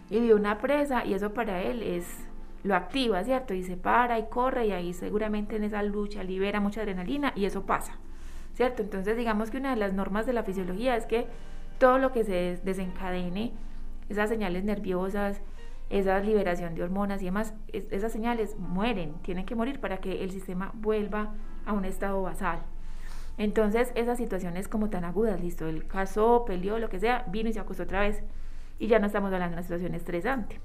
y 0.09 0.25
de 0.25 0.33
una 0.33 0.57
presa, 0.57 1.05
y 1.05 1.13
eso 1.13 1.33
para 1.33 1.61
él 1.61 1.81
es 1.81 2.05
lo 2.63 2.75
activa, 2.75 3.23
¿cierto? 3.23 3.53
Y 3.53 3.63
se 3.63 3.77
para 3.77 4.19
y 4.19 4.27
corre, 4.27 4.67
y 4.67 4.71
ahí 4.71 4.93
seguramente 4.93 5.55
en 5.55 5.63
esa 5.63 5.81
lucha 5.83 6.23
libera 6.23 6.59
mucha 6.59 6.81
adrenalina, 6.81 7.31
y 7.35 7.45
eso 7.45 7.65
pasa, 7.65 7.97
¿cierto? 8.57 8.81
Entonces, 8.81 9.15
digamos 9.15 9.51
que 9.51 9.57
una 9.57 9.69
de 9.69 9.75
las 9.75 9.93
normas 9.93 10.25
de 10.25 10.33
la 10.33 10.41
fisiología 10.41 10.95
es 10.95 11.05
que 11.05 11.27
todo 11.77 11.99
lo 11.99 12.11
que 12.11 12.23
se 12.23 12.59
desencadene, 12.63 13.53
esas 14.09 14.29
señales 14.29 14.63
nerviosas, 14.63 15.41
esa 15.91 16.19
liberación 16.19 16.73
de 16.73 16.81
hormonas 16.81 17.21
y 17.21 17.25
demás, 17.25 17.53
esas 17.71 18.11
señales 18.11 18.57
mueren, 18.57 19.13
tienen 19.21 19.45
que 19.45 19.53
morir 19.53 19.79
para 19.79 19.99
que 19.99 20.23
el 20.23 20.31
sistema 20.31 20.71
vuelva 20.73 21.35
a 21.67 21.73
un 21.73 21.85
estado 21.85 22.23
basal. 22.23 22.59
Entonces, 23.37 23.91
esas 23.93 24.17
situaciones 24.17 24.67
como 24.67 24.89
tan 24.89 25.05
agudas, 25.05 25.39
listo, 25.39 25.67
el 25.67 25.85
caso 25.85 26.43
peleó, 26.47 26.79
lo 26.79 26.89
que 26.89 26.99
sea, 26.99 27.25
vino 27.27 27.49
y 27.49 27.53
se 27.53 27.59
acostó 27.59 27.83
otra 27.83 27.99
vez 27.99 28.23
y 28.79 28.87
ya 28.87 28.97
no 28.97 29.05
estamos 29.05 29.31
hablando 29.31 29.55
de 29.55 29.59
una 29.59 29.63
situación 29.63 29.93
estresante. 29.93 30.59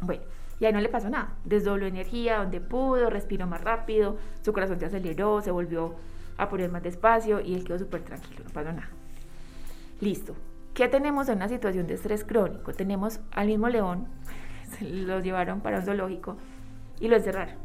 Bueno, 0.00 0.24
y 0.58 0.64
ahí 0.64 0.72
no 0.72 0.80
le 0.80 0.88
pasó 0.88 1.08
nada, 1.08 1.34
desdobló 1.44 1.86
energía 1.86 2.38
donde 2.38 2.60
pudo, 2.60 3.10
respiró 3.10 3.46
más 3.46 3.60
rápido, 3.60 4.16
su 4.40 4.52
corazón 4.52 4.80
se 4.80 4.86
aceleró, 4.86 5.40
se 5.40 5.52
volvió 5.52 5.94
a 6.44 6.48
poner 6.48 6.70
más 6.70 6.82
despacio 6.82 7.40
y 7.40 7.54
él 7.54 7.64
quedó 7.64 7.78
súper 7.78 8.02
tranquilo, 8.02 8.44
no 8.44 8.50
pasó 8.50 8.72
nada. 8.72 8.88
Listo. 10.00 10.34
¿Qué 10.74 10.88
tenemos 10.88 11.28
en 11.28 11.36
una 11.36 11.48
situación 11.48 11.86
de 11.86 11.94
estrés 11.94 12.24
crónico? 12.24 12.72
Tenemos 12.72 13.20
al 13.30 13.46
mismo 13.46 13.68
león, 13.68 14.06
lo 14.80 15.20
llevaron 15.20 15.60
para 15.60 15.78
un 15.80 15.84
zoológico 15.84 16.38
y 16.98 17.08
lo 17.08 17.16
encerraron. 17.16 17.56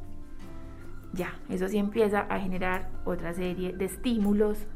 Ya, 1.14 1.34
eso 1.50 1.68
sí 1.70 1.78
empieza 1.78 2.22
a 2.22 2.40
generar 2.40 2.90
otra 3.06 3.34
serie 3.34 3.72
de 3.72 3.86
estímulos, 3.86 4.68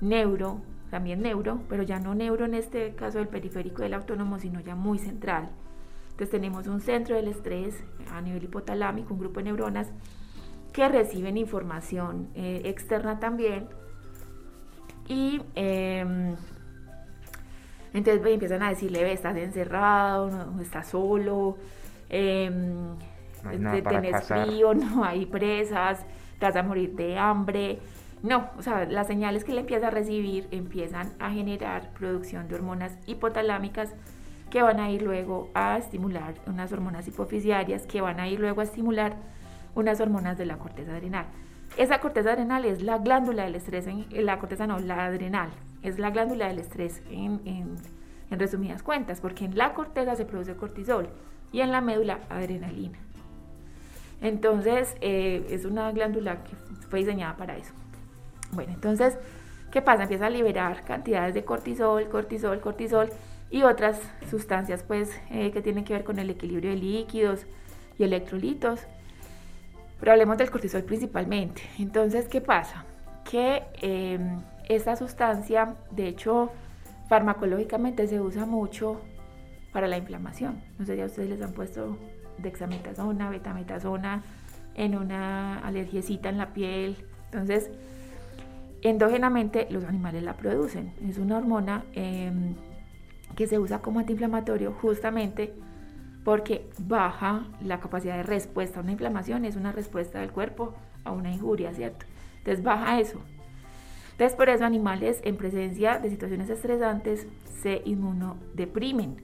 neuro, 0.00 0.60
también 0.90 1.22
neuro, 1.22 1.62
pero 1.70 1.82
ya 1.82 1.98
no 1.98 2.14
neuro 2.14 2.44
en 2.44 2.54
este 2.54 2.94
caso 2.94 3.18
del 3.18 3.28
periférico 3.28 3.82
del 3.82 3.94
autónomo, 3.94 4.38
sino 4.38 4.60
ya 4.60 4.74
muy 4.74 4.98
central. 4.98 5.48
Entonces 6.10 6.30
tenemos 6.30 6.66
un 6.66 6.82
centro 6.82 7.16
del 7.16 7.28
estrés 7.28 7.82
a 8.10 8.20
nivel 8.20 8.44
hipotalámico, 8.44 9.14
un 9.14 9.20
grupo 9.20 9.40
de 9.40 9.44
neuronas 9.44 9.90
que 10.72 10.88
reciben 10.88 11.36
información 11.36 12.28
eh, 12.34 12.62
externa 12.64 13.20
también 13.20 13.68
y 15.08 15.42
eh, 15.54 16.34
entonces 17.94 18.22
pues, 18.22 18.34
empiezan 18.34 18.62
a 18.62 18.70
decirle, 18.70 19.04
ve, 19.04 19.12
estás 19.12 19.36
encerrado, 19.36 20.30
no, 20.30 20.60
estás 20.60 20.88
solo, 20.88 21.58
eh, 22.08 22.50
no 22.50 23.72
frío, 24.22 24.74
no 24.74 25.04
hay 25.04 25.26
presas, 25.26 26.04
te 26.38 26.46
vas 26.46 26.56
a 26.56 26.62
morir 26.62 26.94
de 26.94 27.18
hambre. 27.18 27.80
No, 28.22 28.50
o 28.56 28.62
sea, 28.62 28.84
las 28.84 29.08
señales 29.08 29.44
que 29.44 29.52
le 29.52 29.60
empieza 29.60 29.88
a 29.88 29.90
recibir 29.90 30.46
empiezan 30.52 31.12
a 31.18 31.30
generar 31.30 31.90
producción 31.92 32.48
de 32.48 32.54
hormonas 32.54 32.96
hipotalámicas 33.06 33.94
que 34.48 34.62
van 34.62 34.78
a 34.80 34.90
ir 34.90 35.02
luego 35.02 35.50
a 35.54 35.76
estimular 35.76 36.34
unas 36.46 36.72
hormonas 36.72 37.08
hipofisiarias 37.08 37.86
que 37.86 38.00
van 38.00 38.20
a 38.20 38.28
ir 38.28 38.38
luego 38.38 38.60
a 38.60 38.64
estimular 38.64 39.16
unas 39.74 40.00
hormonas 40.00 40.38
de 40.38 40.46
la 40.46 40.58
corteza 40.58 40.92
adrenal. 40.92 41.26
Esa 41.76 42.00
corteza 42.00 42.32
adrenal 42.32 42.64
es 42.64 42.82
la 42.82 42.98
glándula 42.98 43.44
del 43.44 43.54
estrés, 43.54 43.86
en, 43.86 44.06
la 44.26 44.38
corteza 44.38 44.66
no, 44.66 44.78
la 44.78 45.06
adrenal, 45.06 45.50
es 45.82 45.98
la 45.98 46.10
glándula 46.10 46.48
del 46.48 46.58
estrés 46.58 47.02
en, 47.10 47.40
en, 47.46 47.76
en 48.30 48.38
resumidas 48.38 48.82
cuentas, 48.82 49.20
porque 49.20 49.46
en 49.46 49.56
la 49.56 49.72
corteza 49.72 50.16
se 50.16 50.24
produce 50.24 50.54
cortisol 50.54 51.08
y 51.50 51.60
en 51.60 51.72
la 51.72 51.80
médula 51.80 52.20
adrenalina. 52.28 52.98
Entonces, 54.22 54.94
eh, 55.00 55.46
es 55.50 55.64
una 55.64 55.90
glándula 55.92 56.44
que 56.44 56.54
fue 56.88 57.00
diseñada 57.00 57.36
para 57.36 57.56
eso. 57.56 57.72
Bueno, 58.52 58.72
entonces, 58.72 59.18
¿qué 59.70 59.82
pasa? 59.82 60.04
Empieza 60.04 60.26
a 60.26 60.30
liberar 60.30 60.84
cantidades 60.84 61.34
de 61.34 61.44
cortisol, 61.44 62.08
cortisol, 62.08 62.60
cortisol 62.60 63.08
y 63.50 63.64
otras 63.64 64.00
sustancias 64.30 64.84
pues 64.84 65.10
eh, 65.30 65.50
que 65.50 65.60
tienen 65.60 65.84
que 65.84 65.92
ver 65.92 66.04
con 66.04 66.18
el 66.18 66.30
equilibrio 66.30 66.70
de 66.70 66.76
líquidos 66.76 67.46
y 67.98 68.04
electrolitos. 68.04 68.80
Pero 70.02 70.14
hablemos 70.14 70.36
del 70.36 70.50
cortisol 70.50 70.82
principalmente. 70.82 71.62
Entonces, 71.78 72.26
¿qué 72.26 72.40
pasa? 72.40 72.84
Que 73.22 73.62
eh, 73.80 74.18
esta 74.68 74.96
sustancia, 74.96 75.76
de 75.92 76.08
hecho, 76.08 76.50
farmacológicamente 77.08 78.08
se 78.08 78.20
usa 78.20 78.44
mucho 78.44 79.00
para 79.72 79.86
la 79.86 79.96
inflamación. 79.96 80.60
No 80.76 80.86
sé 80.86 80.96
si 80.96 81.02
a 81.02 81.06
ustedes 81.06 81.28
les 81.30 81.40
han 81.40 81.52
puesto 81.52 81.96
dexametasona, 82.38 83.30
betametasona 83.30 84.24
en 84.74 84.96
una 84.96 85.60
alergiecita 85.60 86.30
en 86.30 86.38
la 86.38 86.52
piel. 86.52 86.96
Entonces, 87.26 87.70
endógenamente 88.82 89.68
los 89.70 89.84
animales 89.84 90.24
la 90.24 90.32
producen. 90.32 90.94
Es 91.08 91.18
una 91.18 91.36
hormona 91.38 91.84
eh, 91.92 92.32
que 93.36 93.46
se 93.46 93.60
usa 93.60 93.78
como 93.78 94.00
antiinflamatorio 94.00 94.72
justamente 94.72 95.54
porque 96.24 96.68
baja 96.78 97.46
la 97.60 97.80
capacidad 97.80 98.16
de 98.16 98.22
respuesta 98.22 98.78
a 98.78 98.82
una 98.82 98.92
inflamación, 98.92 99.44
es 99.44 99.56
una 99.56 99.72
respuesta 99.72 100.20
del 100.20 100.30
cuerpo 100.30 100.74
a 101.04 101.12
una 101.12 101.32
injuria, 101.32 101.74
¿cierto? 101.74 102.06
Entonces 102.38 102.62
baja 102.62 103.00
eso. 103.00 103.20
Entonces 104.12 104.36
por 104.36 104.48
eso 104.48 104.64
animales 104.64 105.20
en 105.24 105.36
presencia 105.36 105.98
de 105.98 106.10
situaciones 106.10 106.48
estresantes 106.48 107.26
se 107.60 107.82
inmunodeprimen, 107.84 109.16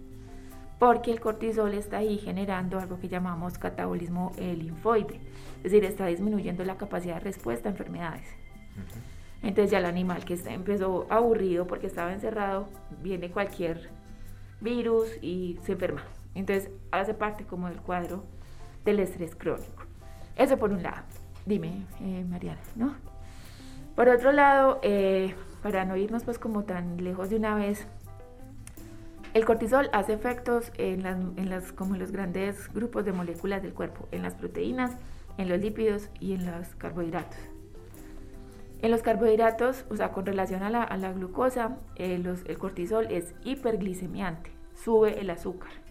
porque 0.79 1.13
el 1.13 1.21
cortisol 1.21 1.75
está 1.75 1.99
ahí 1.99 2.19
generando 2.19 2.79
algo 2.79 2.99
que 2.99 3.09
llamamos 3.09 3.59
catabolismo 3.59 4.33
linfoide, 4.39 5.21
es 5.59 5.65
decir, 5.65 5.85
está 5.85 6.07
disminuyendo 6.07 6.65
la 6.65 6.77
capacidad 6.77 7.15
de 7.15 7.21
respuesta 7.21 7.69
a 7.69 7.73
enfermedades. 7.73 8.29
Entonces 9.43 9.71
ya 9.71 9.79
el 9.79 9.85
animal 9.85 10.25
que 10.25 10.35
está, 10.35 10.53
empezó 10.53 11.07
aburrido 11.11 11.67
porque 11.67 11.87
estaba 11.87 12.13
encerrado, 12.13 12.69
viene 13.03 13.31
cualquier 13.31 13.91
virus 14.61 15.07
y 15.23 15.59
se 15.65 15.73
enferma. 15.73 16.03
Entonces 16.39 16.71
hace 16.93 17.15
parte 17.15 17.45
como 17.45 17.69
del 17.69 17.81
cuadro 17.81 18.23
del 18.85 19.01
estrés 19.01 19.35
crónico. 19.35 19.83
Eso 20.37 20.57
por 20.57 20.71
un 20.71 20.85
lado. 20.85 21.03
Dime, 21.47 21.85
eh, 22.01 22.25
Mariana, 22.29 22.61
¿no? 22.77 22.95
Por 23.97 24.09
otro 24.09 24.31
lado, 24.31 24.79
eh, 24.83 25.35
para 25.65 25.85
no 25.85 25.97
irnos 25.97 26.23
pues 26.23 26.39
como 26.39 26.63
tan 26.63 27.03
lejos 27.03 27.31
de 27.31 27.37
una 27.37 27.57
vez, 27.57 27.89
el 29.35 29.45
cortisol 29.45 29.91
hace 29.93 30.13
efectos 30.13 30.71
en 30.79 31.03
las, 31.03 31.17
en 31.17 31.51
las, 31.51 31.73
como 31.73 31.95
en 31.95 32.01
los 32.01 32.13
grandes 32.13 32.73
grupos 32.73 33.05
de 33.05 33.13
moléculas 33.13 33.61
del 33.61 33.75
cuerpo, 33.75 34.07
en 34.13 34.23
las 34.23 34.35
proteínas, 34.35 34.93
en 35.39 35.49
los 35.49 35.59
lípidos 35.59 36.09
y 36.21 36.35
en 36.35 36.47
los 36.47 36.69
carbohidratos. 36.77 37.39
En 38.81 38.93
los 38.93 39.03
carbohidratos, 39.03 39.85
o 39.91 39.97
sea, 39.97 40.13
con 40.13 40.25
relación 40.25 40.63
a 40.63 40.71
la, 40.71 41.13
glucosa, 41.13 41.79
eh, 41.97 42.23
el 42.47 42.59
cortisol 42.59 43.09
es 43.11 43.35
hiperglicemiante, 43.43 44.53
sube 44.75 45.21
el 45.21 45.31
azúcar. 45.31 45.88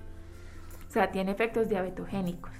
Sea, 0.97 1.11
tiene 1.11 1.29
efectos 1.29 1.69
diabetogénicos. 1.69 2.53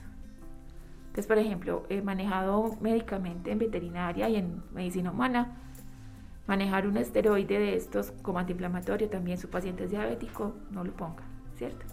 Entonces, 1.08 1.26
por 1.26 1.40
ejemplo, 1.40 1.88
he 1.90 2.04
manejado 2.04 2.78
médicamente 2.82 3.50
en 3.50 3.58
veterinaria 3.58 4.30
y 4.30 4.36
en 4.36 4.62
medicina 4.76 5.10
humana, 5.10 5.58
manejar 6.46 6.86
un 6.86 6.98
esteroide 6.98 7.58
de 7.58 7.76
estos 7.76 8.12
como 8.22 8.38
antiinflamatorio 8.38 9.10
también 9.10 9.40
su 9.40 9.50
paciente 9.50 9.86
es 9.86 9.90
diabético, 9.90 10.54
no 10.70 10.84
lo 10.84 10.92
ponga, 10.92 11.24
¿cierto? 11.56 11.84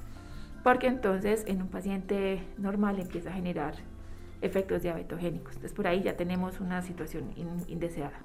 Porque 0.62 0.86
entonces 0.86 1.44
en 1.46 1.62
un 1.62 1.68
paciente 1.68 2.46
normal 2.58 3.00
empieza 3.00 3.30
a 3.30 3.32
generar 3.32 3.76
efectos 4.42 4.82
diabetogénicos. 4.82 5.54
Entonces 5.54 5.72
por 5.72 5.86
ahí 5.86 6.02
ya 6.02 6.18
tenemos 6.18 6.60
una 6.60 6.82
situación 6.82 7.32
indeseada. 7.68 8.18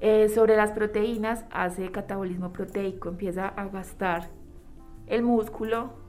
Eh, 0.00 0.28
sobre 0.28 0.54
las 0.54 0.70
proteínas, 0.70 1.44
hace 1.50 1.90
catabolismo 1.90 2.52
proteico, 2.52 3.08
empieza 3.08 3.48
a 3.48 3.66
gastar 3.66 4.28
el 5.08 5.24
músculo 5.24 6.03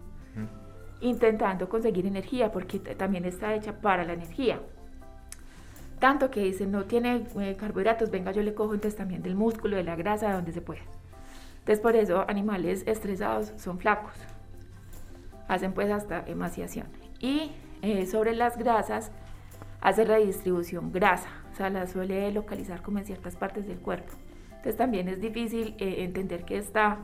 intentando 1.01 1.69
conseguir 1.69 2.05
energía, 2.05 2.51
porque 2.51 2.79
también 2.79 3.25
está 3.25 3.53
hecha 3.53 3.73
para 3.81 4.03
la 4.03 4.13
energía. 4.13 4.59
Tanto 5.99 6.29
que 6.29 6.41
dice, 6.41 6.65
no 6.65 6.85
tiene 6.85 7.25
eh, 7.39 7.55
carbohidratos, 7.57 8.11
venga, 8.11 8.31
yo 8.31 8.43
le 8.43 8.53
cojo 8.53 8.73
entonces 8.73 8.97
también 8.97 9.21
del 9.21 9.35
músculo, 9.35 9.77
de 9.77 9.83
la 9.83 9.95
grasa, 9.95 10.27
de 10.27 10.33
donde 10.33 10.51
se 10.51 10.61
pueda. 10.61 10.81
Entonces 11.59 11.79
por 11.79 11.95
eso 11.95 12.25
animales 12.27 12.83
estresados 12.85 13.53
son 13.57 13.79
flacos. 13.79 14.13
Hacen 15.47 15.73
pues 15.73 15.89
hasta 15.91 16.23
emaciación. 16.27 16.87
Y 17.19 17.51
eh, 17.81 18.05
sobre 18.05 18.35
las 18.35 18.57
grasas, 18.57 19.11
hace 19.81 20.05
redistribución 20.05 20.91
grasa, 20.91 21.29
o 21.51 21.55
sea, 21.55 21.69
la 21.69 21.87
suele 21.87 22.31
localizar 22.31 22.81
como 22.81 22.99
en 22.99 23.05
ciertas 23.05 23.35
partes 23.35 23.67
del 23.67 23.77
cuerpo. 23.79 24.11
Entonces 24.49 24.77
también 24.77 25.07
es 25.07 25.21
difícil 25.21 25.75
eh, 25.79 26.03
entender 26.03 26.43
que 26.43 26.57
está 26.57 26.97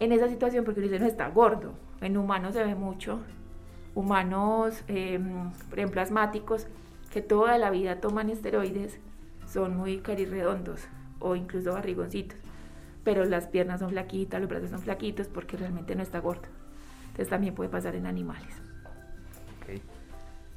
en 0.00 0.12
esa 0.12 0.28
situación 0.28 0.64
porque 0.64 0.80
dice 0.80 0.98
no 0.98 1.06
está 1.06 1.28
gordo. 1.28 1.74
En 2.00 2.16
humanos 2.16 2.54
se 2.54 2.64
ve 2.64 2.74
mucho, 2.74 3.20
humanos, 3.94 4.82
em, 4.88 5.50
por 5.70 5.78
ejemplo, 5.78 6.00
asmáticos, 6.00 6.66
que 7.10 7.22
toda 7.22 7.56
la 7.58 7.70
vida 7.70 8.00
toman 8.00 8.30
esteroides, 8.30 8.98
son 9.46 9.76
muy 9.76 9.98
carirredondos 9.98 10.82
o 11.18 11.34
incluso 11.34 11.72
barrigoncitos, 11.72 12.38
pero 13.04 13.24
las 13.24 13.46
piernas 13.46 13.80
son 13.80 13.90
flaquitas, 13.90 14.40
los 14.40 14.50
brazos 14.50 14.70
son 14.70 14.80
flaquitos 14.80 15.28
porque 15.28 15.56
realmente 15.56 15.94
no 15.94 16.02
está 16.02 16.20
gordo. 16.20 16.48
Entonces 17.06 17.28
también 17.28 17.54
puede 17.54 17.70
pasar 17.70 17.94
en 17.94 18.06
animales. 18.06 18.60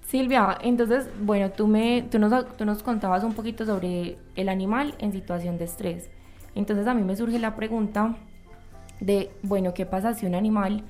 Silvia, 0.06 0.58
entonces, 0.62 1.08
bueno, 1.22 1.52
tú, 1.52 1.68
me, 1.68 2.02
tú, 2.02 2.20
nos, 2.20 2.58
tú 2.58 2.66
nos 2.66 2.84
contabas 2.84 3.24
un 3.24 3.34
poquito 3.34 3.66
sobre 3.66 4.18
el 4.36 4.50
animal 4.50 4.96
en 4.98 5.12
situación 5.12 5.58
de 5.58 5.66
estrés. 5.66 6.10
Entonces 6.56 6.88
a 6.88 6.94
mí 6.94 7.04
me 7.04 7.16
surge 7.16 7.38
la 7.40 7.56
pregunta 7.56 8.16
de, 9.00 9.32
bueno, 9.44 9.74
¿qué 9.74 9.86
pasa 9.86 10.14
si 10.14 10.26
un 10.26 10.36
animal 10.36 10.84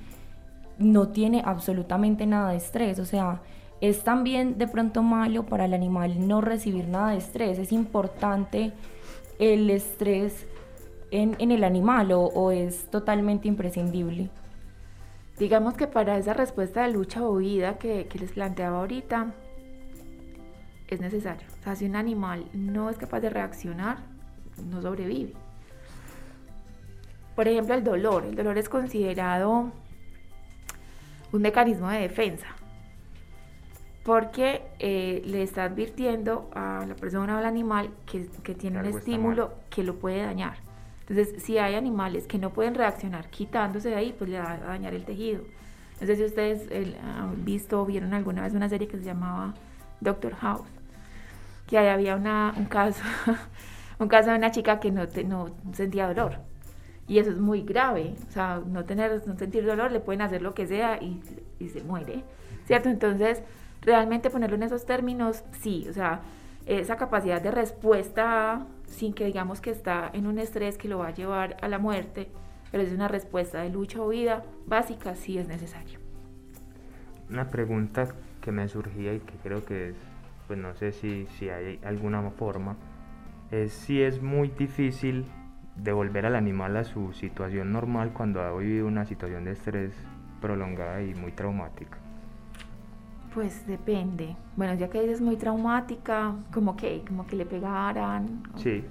no 0.80 1.10
tiene 1.10 1.44
absolutamente 1.46 2.26
nada 2.26 2.52
de 2.52 2.58
estrés? 2.58 3.00
O 3.00 3.06
sea, 3.06 3.42
¿es 3.82 4.04
también 4.04 4.58
de 4.58 4.68
pronto 4.68 5.04
malo 5.04 5.46
para 5.46 5.66
el 5.66 5.74
animal 5.74 6.28
no 6.28 6.42
recibir 6.42 6.88
nada 6.88 7.12
de 7.12 7.18
estrés? 7.18 7.60
¿Es 7.60 7.72
importante 7.72 8.74
el 9.38 9.70
estrés 9.70 10.48
en, 11.12 11.36
el 11.40 11.64
animal 11.64 12.12
o 12.12 12.52
es 12.52 12.90
totalmente 12.90 13.48
imprescindible? 13.48 14.30
Digamos 15.40 15.76
que 15.76 15.88
para 15.88 16.18
esa 16.18 16.34
respuesta 16.34 16.84
de 16.84 16.92
lucha 16.92 17.24
o 17.24 17.32
huida 17.32 17.78
que, 17.78 18.10
les 18.20 18.34
planteaba 18.34 18.80
ahorita, 18.80 19.34
es 20.90 21.00
necesario. 21.00 21.48
O 21.62 21.64
sea, 21.64 21.78
si 21.78 21.86
un 21.86 21.96
animal 21.96 22.44
no 22.52 22.90
es 22.90 22.98
capaz 22.98 23.22
de 23.22 23.30
reaccionar, 23.30 24.00
no 24.70 24.82
sobrevive. 24.82 25.34
Por 27.38 27.48
ejemplo, 27.48 27.74
el 27.74 27.86
dolor. 27.86 28.26
El 28.26 28.36
dolor 28.36 28.58
es 28.58 28.68
considerado 28.68 29.72
un 31.32 31.42
mecanismo 31.42 31.90
de 31.90 32.00
defensa 32.00 32.48
porque 34.04 34.64
eh, 34.80 35.22
le 35.26 35.44
está 35.44 35.66
advirtiendo 35.66 36.50
a 36.56 36.84
la 36.88 36.96
persona 36.96 37.36
o 37.36 37.38
al 37.38 37.46
animal 37.46 37.92
que, 38.06 38.22
tiene 38.56 38.80
un 38.80 38.86
estímulo 38.86 39.54
que 39.70 39.84
lo 39.84 40.00
puede 40.00 40.24
dañar. 40.24 40.58
Entonces, 41.02 41.44
si 41.44 41.58
hay 41.60 41.76
animales 41.76 42.26
que 42.26 42.40
no 42.40 42.52
pueden 42.52 42.74
reaccionar 42.76 43.30
quitándose 43.30 43.90
de 43.90 43.96
ahí, 43.96 44.16
pues 44.18 44.30
le 44.30 44.40
va 44.40 44.54
a 44.54 44.58
dañar 44.58 44.96
el 44.96 45.06
tejido. 45.06 45.44
No 46.02 46.08
sé 46.08 46.16
si 46.16 46.24
ustedes 46.24 46.68
han 47.04 47.46
visto 47.46 47.82
o 47.82 47.86
vieron 47.86 48.14
alguna 48.16 48.42
vez 48.42 48.54
una 48.54 48.70
serie 48.70 48.88
que 48.88 48.98
se 48.98 49.04
llamaba 49.04 49.54
Doctor 50.00 50.34
House, 50.36 50.68
que 51.68 51.78
ahí 51.78 51.88
había 51.88 52.16
un 52.16 52.66
caso, 52.66 53.04
un 54.00 54.08
caso 54.08 54.32
de 54.32 54.38
una 54.38 54.50
chica 54.50 54.80
que 54.80 54.92
no, 54.92 55.06
no 55.06 55.50
sentía 55.74 56.08
dolor. 56.08 56.40
Y 57.10 57.20
eso 57.20 57.32
es 57.32 57.40
muy 57.40 57.64
grave. 57.64 58.14
O 58.30 58.32
sea, 58.32 58.62
no 58.66 58.86
tener, 58.86 59.22
no 59.28 59.36
sentir 59.36 59.66
dolor, 59.66 59.92
le 59.92 60.00
pueden 60.00 60.22
hacer 60.22 60.42
lo 60.42 60.54
que 60.54 60.68
sea 60.68 61.02
y, 61.02 61.20
y 61.60 61.68
se 61.68 61.84
muere. 61.84 62.24
¿Cierto? 62.66 62.88
Entonces, 62.88 63.44
realmente 63.82 64.30
ponerlo 64.30 64.56
en 64.56 64.64
esos 64.64 64.86
términos, 64.86 65.44
sí. 65.60 65.88
O 65.90 65.94
sea, 65.94 66.22
esa 66.66 66.98
capacidad 66.98 67.42
de 67.42 67.52
respuesta 67.52 68.66
sin 68.86 69.14
que 69.14 69.26
digamos 69.26 69.60
que 69.60 69.72
está 69.72 70.10
en 70.14 70.28
un 70.28 70.40
estrés 70.40 70.78
que 70.78 70.88
lo 70.88 71.00
va 71.00 71.08
a 71.08 71.14
llevar 71.14 71.58
a 71.62 71.68
la 71.68 71.80
muerte, 71.80 72.30
pero 72.72 72.84
es 72.84 72.92
una 72.92 73.08
respuesta 73.08 73.62
de 73.62 73.70
lucha 73.70 74.02
o 74.02 74.10
vida 74.10 74.44
básica, 74.68 75.16
sí 75.16 75.38
es 75.38 75.48
necesario. 75.48 76.00
Una 77.30 77.50
pregunta 77.50 78.08
que 78.42 78.52
me 78.52 78.68
surgía 78.68 79.14
y 79.14 79.20
que 79.20 79.34
creo 79.44 79.64
que 79.66 79.90
es, 79.90 79.96
pues 80.48 80.60
no 80.60 80.76
sé 80.76 80.92
si, 80.92 81.28
si 81.38 81.50
hay 81.50 81.80
alguna 81.84 82.22
forma, 82.32 82.76
es 83.52 83.74
si 83.74 84.02
es 84.02 84.22
muy 84.22 84.50
difícil 84.50 85.26
devolver 85.82 86.26
al 86.26 86.36
animal 86.36 86.78
a 86.78 86.84
su 86.84 87.14
situación 87.14 87.72
normal 87.72 88.12
cuando 88.14 88.42
ha 88.42 88.56
vivido 88.58 88.88
una 88.88 89.06
situación 89.06 89.46
de 89.46 89.52
estrés 89.52 89.94
prolongada 90.42 91.02
y 91.02 91.14
muy 91.16 91.32
traumática. 91.32 91.98
Pues 93.34 93.66
depende. 93.68 94.36
Bueno, 94.56 94.74
ya 94.74 94.90
que 94.90 95.12
es 95.12 95.22
muy 95.22 95.38
traumática, 95.38 96.36
como 96.52 96.76
que, 96.76 97.04
como 97.08 97.28
que 97.28 97.36
le 97.36 97.46
pegaran. 97.46 98.44
Sí. 98.56 98.84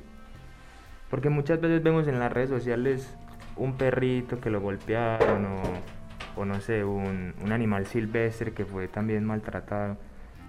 Porque 1.11 1.29
muchas 1.29 1.61
veces 1.61 1.83
vemos 1.83 2.07
en 2.07 2.18
las 2.18 2.33
redes 2.33 2.51
sociales 2.51 3.16
un 3.57 3.74
perrito 3.74 4.40
que 4.40 4.51
lo 4.51 4.61
golpearon 4.61 5.46
o, 5.46 6.40
o 6.40 6.44
no 6.44 6.61
sé, 6.61 6.85
un, 6.85 7.35
un, 7.42 7.53
animal 7.53 7.87
silvestre 7.87 8.53
que 8.53 8.64
fue 8.64 8.87
también 8.87 9.24
maltratado. 9.24 9.96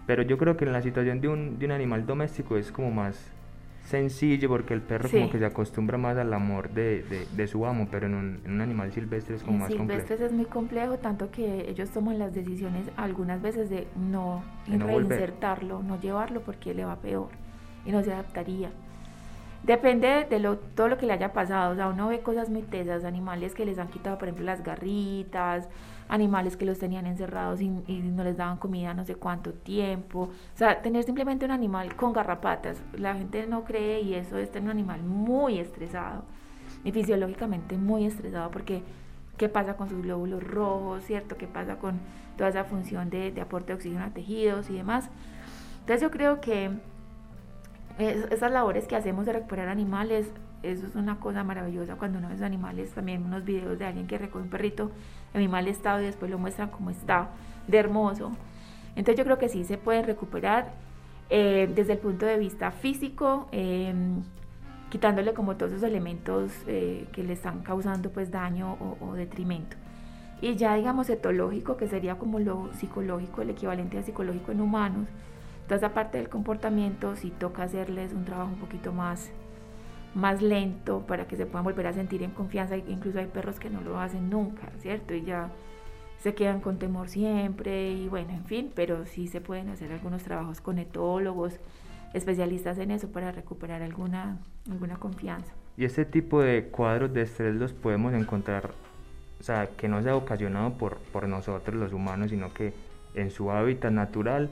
Pero 0.06 0.22
yo 0.22 0.38
creo 0.38 0.58
que 0.58 0.66
en 0.66 0.74
la 0.74 0.82
situación 0.82 1.22
de 1.22 1.28
un, 1.28 1.58
de 1.58 1.66
un 1.66 1.72
animal 1.72 2.06
doméstico 2.06 2.58
es 2.58 2.72
como 2.72 2.92
más 2.92 3.32
sencillo 3.90 4.48
porque 4.50 4.74
el 4.74 4.82
perro 4.82 5.10
como 5.10 5.30
que 5.30 5.40
se 5.40 5.46
acostumbra 5.46 5.98
más 5.98 6.16
al 6.18 6.32
amor 6.34 6.70
de, 6.70 7.26
de, 7.36 7.48
su 7.48 7.66
amo, 7.66 7.88
pero 7.90 8.06
en 8.06 8.14
un, 8.14 8.62
animal 8.62 8.92
silvestre 8.92 9.36
es 9.36 9.44
como 9.44 9.60
más 9.60 9.70
complejo. 9.70 10.02
silvestre 10.02 10.28
es 10.28 10.32
muy 10.32 10.46
complejo, 10.46 10.98
tanto 10.98 11.32
que 11.32 11.68
ellos 11.70 11.90
toman 11.90 12.20
las 12.20 12.34
decisiones 12.34 12.86
algunas 12.98 13.42
veces 13.42 13.70
de 13.70 13.88
no, 13.96 14.44
reinsertarlo, 14.68 15.82
no 15.82 16.00
llevarlo 16.00 16.42
porque 16.42 16.74
le 16.74 16.86
va 16.86 16.98
peor 16.98 17.30
y 17.86 17.92
no 17.92 18.04
se 18.04 18.14
adaptaría. 18.14 18.72
Depende 19.64 20.26
de 20.30 20.40
lo, 20.40 20.58
todo 20.58 20.88
lo 20.88 20.98
que 20.98 21.06
le 21.06 21.14
haya 21.14 21.34
pasado, 21.34 21.74
o 21.74 21.76
sea, 21.76 21.90
uno 21.90 22.08
ve 22.08 22.22
cosas 22.22 22.50
muy 22.50 22.62
tesas, 22.62 23.04
animales 23.04 23.54
que 23.54 23.66
les 23.66 23.78
han 23.78 23.90
quitado, 23.90 24.18
por 24.18 24.30
ejemplo, 24.30 24.46
las 24.46 24.64
garritas, 24.64 25.68
animales 26.08 26.58
que 26.58 26.66
los 26.66 26.80
tenían 26.80 27.06
encerrados 27.06 27.62
y, 27.62 27.70
no 27.70 28.24
les 28.24 28.38
daban 28.38 28.58
comida 28.58 28.94
no 28.94 29.06
sé 29.06 29.16
cuánto 29.16 29.54
tiempo. 29.54 30.22
O 30.22 30.58
sea, 30.58 30.82
tener 30.82 31.04
simplemente 31.04 31.46
un 31.46 31.52
animal 31.52 31.96
con 31.96 32.14
garrapatas, 32.14 32.82
la 32.98 33.16
gente 33.16 33.46
no 33.48 33.64
cree 33.64 34.02
y 34.02 34.16
eso 34.16 34.38
es 34.38 34.52
tener 34.52 34.66
un 34.66 34.72
animal 34.72 35.04
muy 35.04 35.60
estresado 35.60 36.24
y 36.84 36.92
fisiológicamente 36.92 37.78
muy 37.78 38.06
estresado 38.06 38.50
porque 38.52 38.82
qué 39.38 39.50
pasa 39.50 39.76
con 39.76 39.90
sus 39.90 40.02
glóbulos 40.02 40.44
rojos, 40.44 41.04
¿cierto? 41.04 41.38
¿Qué 41.38 41.48
pasa 41.48 41.78
con 41.78 42.00
toda 42.38 42.50
esa 42.50 42.64
función 42.64 43.10
de, 43.10 43.32
de 43.32 43.42
aporte 43.42 43.68
de 43.68 43.74
oxígeno 43.76 44.04
a 44.04 44.10
tejidos 44.10 44.70
y 44.70 44.78
demás? 44.78 45.10
Entonces 45.82 46.02
yo 46.02 46.12
creo 46.12 46.42
que 46.42 46.72
esas 48.00 48.52
labores 48.52 48.88
que 48.88 48.96
hacemos 48.96 49.26
de 49.26 49.34
recuperar 49.34 49.68
animales, 49.68 50.32
eso 50.64 50.88
es 50.88 50.96
una 50.96 51.20
cosa 51.20 51.44
maravillosa 51.44 51.96
cuando 51.96 52.20
uno 52.20 52.30
ve 52.30 52.46
animales, 52.46 52.92
también 52.92 53.24
unos 53.24 53.44
videos 53.44 53.78
de 53.78 53.86
alguien 53.86 54.08
que 54.08 54.18
recoge 54.18 54.44
un 54.44 54.50
perrito 54.50 54.92
en 55.34 55.42
mi 55.42 55.48
mal 55.48 55.68
estado 55.68 56.02
y 56.02 56.06
después 56.06 56.32
lo 56.32 56.38
muestran 56.38 56.70
como 56.70 56.90
está, 56.90 57.30
de 57.68 57.78
hermoso. 57.78 58.32
Entonces 58.96 59.18
yo 59.18 59.26
creo 59.26 59.38
que 59.38 59.50
sí 59.50 59.64
se 59.66 59.78
puede 59.78 60.02
recuperar 60.02 60.72
eh, 61.30 61.70
desde 61.76 61.94
el 61.94 62.00
punto 62.00 62.26
de 62.26 62.38
vista 62.38 62.72
físico, 62.72 63.48
em, 63.52 64.24
quitándole 64.90 65.34
como 65.34 65.58
todos 65.58 65.74
esos 65.74 65.84
elementos 65.84 66.52
eh, 66.68 67.08
que 67.12 67.24
le 67.24 67.34
están 67.34 67.60
causando 67.60 68.10
pues 68.12 68.32
daño 68.32 68.78
o, 68.80 68.98
o, 69.06 69.14
detrimento. 69.14 69.78
Y 70.42 70.56
ya 70.56 70.76
digamos 70.76 71.10
etológico, 71.10 71.78
que 71.78 71.88
sería 71.88 72.18
como 72.18 72.40
lo 72.40 72.70
psicológico, 72.74 73.42
el 73.42 73.52
equivalente 73.52 74.00
a 74.00 74.04
psicológico 74.04 74.52
en 74.52 74.62
humanos, 74.62 75.08
toda 75.70 75.78
esa 75.78 75.94
parte 75.94 76.18
del 76.18 76.30
comportamiento 76.30 77.16
sí 77.16 77.30
toca 77.30 77.62
hacerles 77.62 78.12
un 78.12 78.26
trabajo 78.26 78.52
un 78.52 78.60
poquito 78.60 78.92
más 78.92 79.32
más 80.16 80.42
lento 80.42 81.06
para 81.06 81.28
que 81.28 81.38
se 81.38 81.46
puedan 81.46 81.64
volver 81.64 81.86
a 81.86 81.94
sentir 81.94 82.24
en 82.24 82.32
confianza. 82.32 82.76
Incluso 82.76 83.20
hay 83.20 83.28
perros 83.28 83.60
que 83.60 83.70
no 83.70 83.80
lo 83.82 84.00
hacen 84.00 84.32
nunca, 84.32 84.72
¿cierto? 84.80 85.14
Y 85.14 85.22
ya 85.22 85.52
se 86.18 86.34
quedan 86.34 86.62
con 86.62 86.80
temor 86.80 87.08
siempre 87.08 87.92
y 87.92 88.08
bueno, 88.08 88.32
en 88.32 88.46
fin, 88.46 88.72
pero 88.76 89.06
sí 89.06 89.28
se 89.28 89.40
pueden 89.42 89.70
hacer 89.70 89.92
algunos 89.92 90.24
trabajos 90.24 90.62
con 90.62 90.80
etólogos, 90.80 91.60
especialistas 92.16 92.80
en 92.80 92.90
eso 92.90 93.12
para 93.12 93.32
recuperar 93.32 93.84
alguna, 93.84 94.40
alguna 94.72 94.98
confianza. 94.98 95.54
Y 95.78 95.86
este 95.86 96.04
tipo 96.04 96.42
de 96.42 96.66
cuadros 96.70 97.14
de 97.14 97.22
estrés 97.22 97.54
los 97.54 97.74
podemos 97.74 98.16
encontrar, 98.16 98.72
o 99.40 99.44
sea, 99.44 99.68
que 99.78 99.88
no 99.88 100.02
sea 100.02 100.16
ocasionado 100.16 100.74
por, 100.74 100.98
por 101.14 101.28
nosotros 101.28 101.76
los 101.76 101.94
humanos, 101.94 102.32
sino 102.32 102.52
que 102.52 102.74
en 103.14 103.30
su 103.30 103.52
hábitat 103.52 103.92
natural 103.92 104.50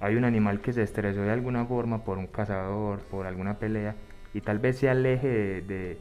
hay 0.00 0.16
un 0.16 0.24
animal 0.24 0.60
que 0.60 0.72
se 0.72 0.82
estresó 0.82 1.22
de 1.22 1.30
alguna 1.30 1.64
forma 1.64 2.04
por 2.04 2.18
un 2.18 2.26
cazador, 2.26 3.00
por 3.10 3.26
alguna 3.26 3.58
pelea, 3.58 3.96
y 4.34 4.40
tal 4.40 4.58
vez 4.58 4.78
se 4.78 4.88
aleje 4.88 5.28
de, 5.62 5.98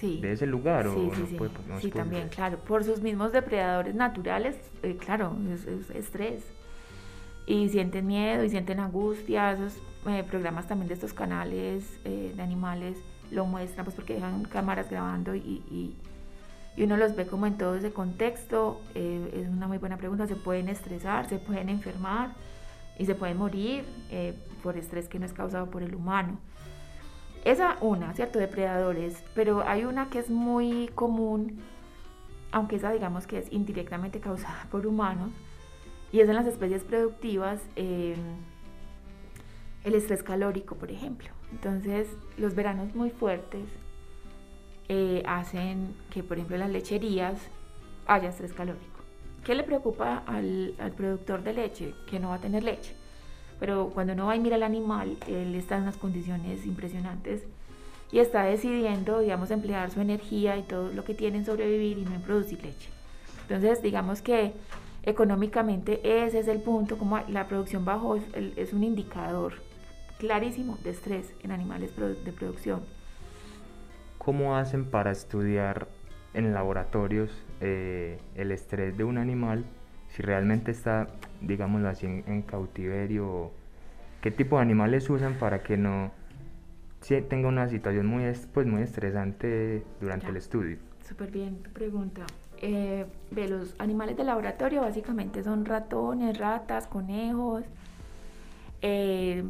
de, 0.00 0.32
ese 0.32 0.46
lugar. 0.46 0.88
Sí, 0.88 1.10
sí, 1.14 1.26
sí. 1.30 1.38
sí 1.80 1.90
también, 1.90 2.28
claro. 2.28 2.58
Por 2.58 2.84
sus 2.84 3.00
mismos 3.00 3.32
depredadores 3.32 3.94
naturales, 3.94 4.56
eh, 4.82 4.96
claro, 4.96 5.36
es, 5.52 5.66
estrés. 5.90 6.44
Y 7.46 7.68
sienten 7.68 8.06
miedo 8.06 8.44
y 8.44 8.50
sienten 8.50 8.80
angustia. 8.80 9.52
Esos 9.52 9.78
eh, 10.06 10.24
programas 10.28 10.66
también 10.66 10.88
de 10.88 10.94
estos 10.94 11.12
canales 11.12 11.98
eh, 12.04 12.32
de 12.34 12.42
animales 12.42 12.98
lo 13.30 13.46
muestran, 13.46 13.84
pues 13.84 13.96
porque 13.96 14.14
dejan 14.14 14.44
cámaras 14.44 14.90
grabando 14.90 15.34
y, 15.34 15.62
y 16.76 16.84
uno 16.84 16.96
los 16.96 17.16
ve 17.16 17.26
como 17.26 17.46
en 17.46 17.56
todo 17.56 17.74
ese 17.74 17.90
contexto, 17.90 18.80
eh, 18.94 19.30
es 19.34 19.48
una 19.48 19.66
muy 19.66 19.78
buena 19.78 19.96
pregunta, 19.96 20.26
se 20.26 20.36
pueden 20.36 20.68
estresar, 20.68 21.28
se 21.28 21.38
pueden 21.38 21.68
enfermar 21.68 22.30
y 22.98 23.06
se 23.06 23.14
pueden 23.14 23.36
morir 23.36 23.84
eh, 24.10 24.34
por 24.62 24.76
estrés 24.76 25.08
que 25.08 25.18
no 25.18 25.26
es 25.26 25.32
causado 25.32 25.70
por 25.70 25.82
el 25.82 25.94
humano. 25.94 26.38
Esa 27.44 27.76
una, 27.80 28.12
¿cierto? 28.14 28.38
Depredadores, 28.38 29.22
pero 29.34 29.62
hay 29.66 29.84
una 29.84 30.10
que 30.10 30.18
es 30.18 30.30
muy 30.30 30.88
común, 30.94 31.60
aunque 32.50 32.76
esa 32.76 32.90
digamos 32.90 33.26
que 33.26 33.38
es 33.38 33.52
indirectamente 33.52 34.18
causada 34.20 34.66
por 34.70 34.86
humanos, 34.86 35.30
y 36.12 36.20
es 36.20 36.28
en 36.28 36.34
las 36.34 36.46
especies 36.46 36.82
productivas 36.82 37.60
em, 37.76 38.16
el 39.84 39.94
estrés 39.94 40.22
calórico, 40.22 40.76
por 40.76 40.90
ejemplo. 40.90 41.28
Entonces, 41.52 42.08
los 42.36 42.54
veranos 42.54 42.94
muy 42.94 43.10
fuertes, 43.10 43.68
eh, 44.88 45.22
hacen 45.26 45.94
que, 46.10 46.22
por 46.22 46.36
ejemplo, 46.36 46.54
en 46.56 46.60
las 46.60 46.70
lecherías 46.70 47.40
haya 48.06 48.28
estrés 48.28 48.52
calórico. 48.52 48.95
¿Qué 49.46 49.54
le 49.54 49.62
preocupa 49.62 50.24
al, 50.26 50.74
productor 50.96 51.44
de 51.44 51.52
leche? 51.52 51.94
Que 52.10 52.18
no 52.18 52.30
va 52.30 52.34
a 52.34 52.40
tener 52.40 52.64
leche. 52.64 52.96
Pero 53.60 53.90
cuando 53.94 54.12
uno 54.12 54.26
va 54.26 54.34
y 54.34 54.40
mira 54.40 54.56
al 54.56 54.64
animal, 54.64 55.16
él 55.28 55.54
está 55.54 55.76
en 55.76 55.84
unas 55.84 55.96
condiciones 55.96 56.66
impresionantes 56.66 57.44
y 58.10 58.18
está 58.18 58.42
decidiendo, 58.42 59.20
digamos, 59.20 59.52
emplear 59.52 59.92
su 59.92 60.00
energía 60.00 60.56
y 60.56 60.64
todo 60.64 60.92
lo 60.92 61.04
que 61.04 61.14
tiene 61.14 61.38
en 61.38 61.46
sobrevivir 61.46 61.96
y 61.96 62.04
no 62.04 62.16
en 62.16 62.22
producir 62.22 62.60
leche. 62.60 62.90
Entonces, 63.42 63.82
digamos 63.82 64.20
que 64.20 64.52
económicamente 65.04 66.24
ese 66.24 66.40
es 66.40 66.48
el 66.48 66.60
punto, 66.60 66.98
como 66.98 67.20
la 67.28 67.46
producción 67.46 67.84
bajo 67.84 68.16
es 68.16 68.72
un 68.72 68.82
indicador 68.82 69.62
clarísimo 70.18 70.76
de 70.82 70.90
estrés 70.90 71.32
en 71.44 71.52
animales 71.52 71.92
de 71.94 72.32
producción. 72.32 72.80
¿Cómo 74.18 74.56
hacen 74.56 74.86
para 74.86 75.12
estudiar 75.12 75.86
en 76.34 76.52
laboratorios 76.52 77.30
eh, 77.60 78.18
el 78.34 78.52
estrés 78.52 78.96
de 78.96 79.04
un 79.04 79.18
animal 79.18 79.64
si 80.08 80.22
realmente 80.22 80.70
está, 80.70 81.08
digámoslo 81.40 81.88
así, 81.88 82.06
en, 82.06 82.42
cautiverio? 82.42 83.50
¿Qué 84.20 84.30
tipo 84.30 84.56
de 84.56 84.62
animales 84.62 85.08
usan 85.10 85.34
para 85.34 85.62
que 85.62 85.76
no 85.76 86.10
tenga 87.28 87.48
una 87.48 87.68
situación 87.68 88.06
muy, 88.06 88.24
pues, 88.52 88.66
muy 88.66 88.82
estresante 88.82 89.84
durante 90.00 90.28
el 90.28 90.36
estudio? 90.36 90.78
Súper 91.06 91.30
bien 91.30 91.62
tu 91.62 91.70
pregunta. 91.70 92.24
Eh, 92.62 93.04
de 93.30 93.48
los 93.48 93.74
animales 93.78 94.16
de 94.16 94.24
laboratorio 94.24 94.80
básicamente 94.80 95.42
son 95.42 95.66
ratones, 95.66 96.38
ratas, 96.38 96.86
conejos. 96.86 97.64
Eh, 98.80 99.44